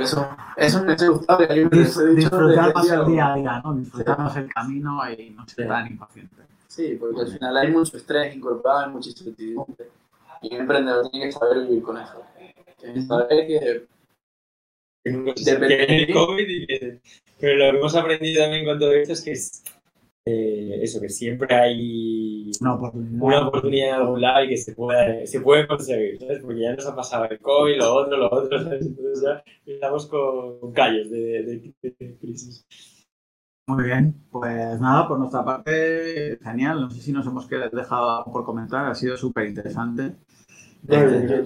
[0.00, 3.74] eso, eso me hubiese gustado hubiese dicho Disfrutar más el día día a día, ¿no?
[3.74, 5.68] Disfrutar más el camino y no ser Sí.
[5.68, 6.36] tan impaciente.
[6.68, 9.88] Sí, porque al final hay mucho estrés incorporado, hay mucha incertidumbre.
[10.42, 12.22] Y un emprendedor tiene que saber vivir con eso.
[12.78, 13.86] Tiene que saber que
[15.04, 15.10] Que
[15.56, 16.12] viene ti.
[16.12, 17.00] COVID y que-
[17.40, 19.62] Pero lo que hemos aprendido también con todo esto es que es
[20.26, 23.22] eh, eso, que siempre hay Una oportunidad.
[23.22, 26.38] una oportunidad en algún lado y que se puede, se puede conseguir, ¿sabes?
[26.40, 28.86] Porque ya nos ha pasado el COVID, lo otro, lo otro, ¿sabes?
[28.86, 32.66] Entonces ya estamos con callos de, de- de crisis.
[33.68, 36.80] Muy bien, pues nada, por nuestra parte, genial.
[36.80, 40.14] No sé si nos hemos quedado- dejado algo por comentar, ha sido súper interesante.
[40.82, 40.98] Yo,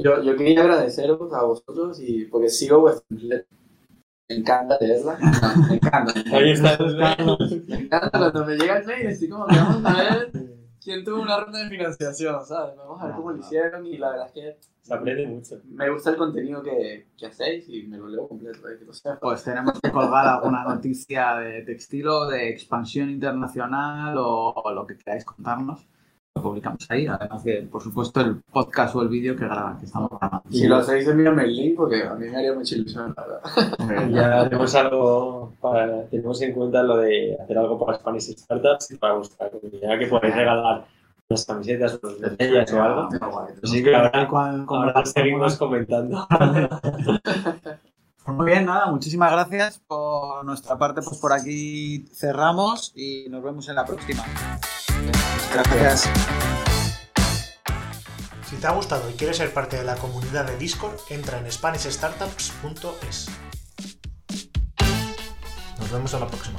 [0.03, 3.47] yo, yo quería agradeceros a vosotros y porque sigo newsletter.
[4.29, 5.19] Me encanta leerla.
[5.69, 6.13] Me encanta.
[6.33, 6.77] Ahí está.
[7.67, 10.33] Me encanta cuando me llega el mail, estoy como que vamos a ver
[10.83, 12.77] quién tuvo una ronda de financiación, ¿sabes?
[12.77, 15.61] Vamos a ver cómo lo hicieron y la verdad es que Se aprende mucho.
[15.69, 18.93] me gusta el contenido que, que hacéis y me lo leo completo, eh, que lo
[18.93, 19.19] sepas.
[19.21, 24.97] Pues tenemos que colgar alguna noticia de textilo, de expansión internacional o, o lo que
[24.97, 25.87] queráis contarnos.
[26.37, 29.87] Lo publicamos ahí, además de, por supuesto, el podcast o el vídeo que, graba, que
[29.87, 30.43] estamos grabando.
[30.51, 34.09] Si lo hacéis, envíame el link porque a mí me haría mucha ilusión, la verdad.
[34.11, 38.97] Ya tenemos algo para, tenemos en cuenta lo de hacer algo para Spanish Startups y
[38.99, 40.85] para vuestra comunidad que podéis regalar
[41.29, 43.09] unas camisetas o unas botellas o algo.
[43.65, 44.11] Así que ahora,
[44.69, 46.29] ahora las- seguimos comentando.
[48.25, 49.79] Pues muy bien, nada, muchísimas gracias.
[49.87, 54.23] Por nuestra parte, pues por aquí cerramos y nos vemos en la próxima.
[55.53, 56.09] Gracias.
[58.49, 61.51] Si te ha gustado y quieres ser parte de la comunidad de Discord, entra en
[61.51, 63.27] SpanishStartups.es.
[65.79, 66.59] Nos vemos en la próxima.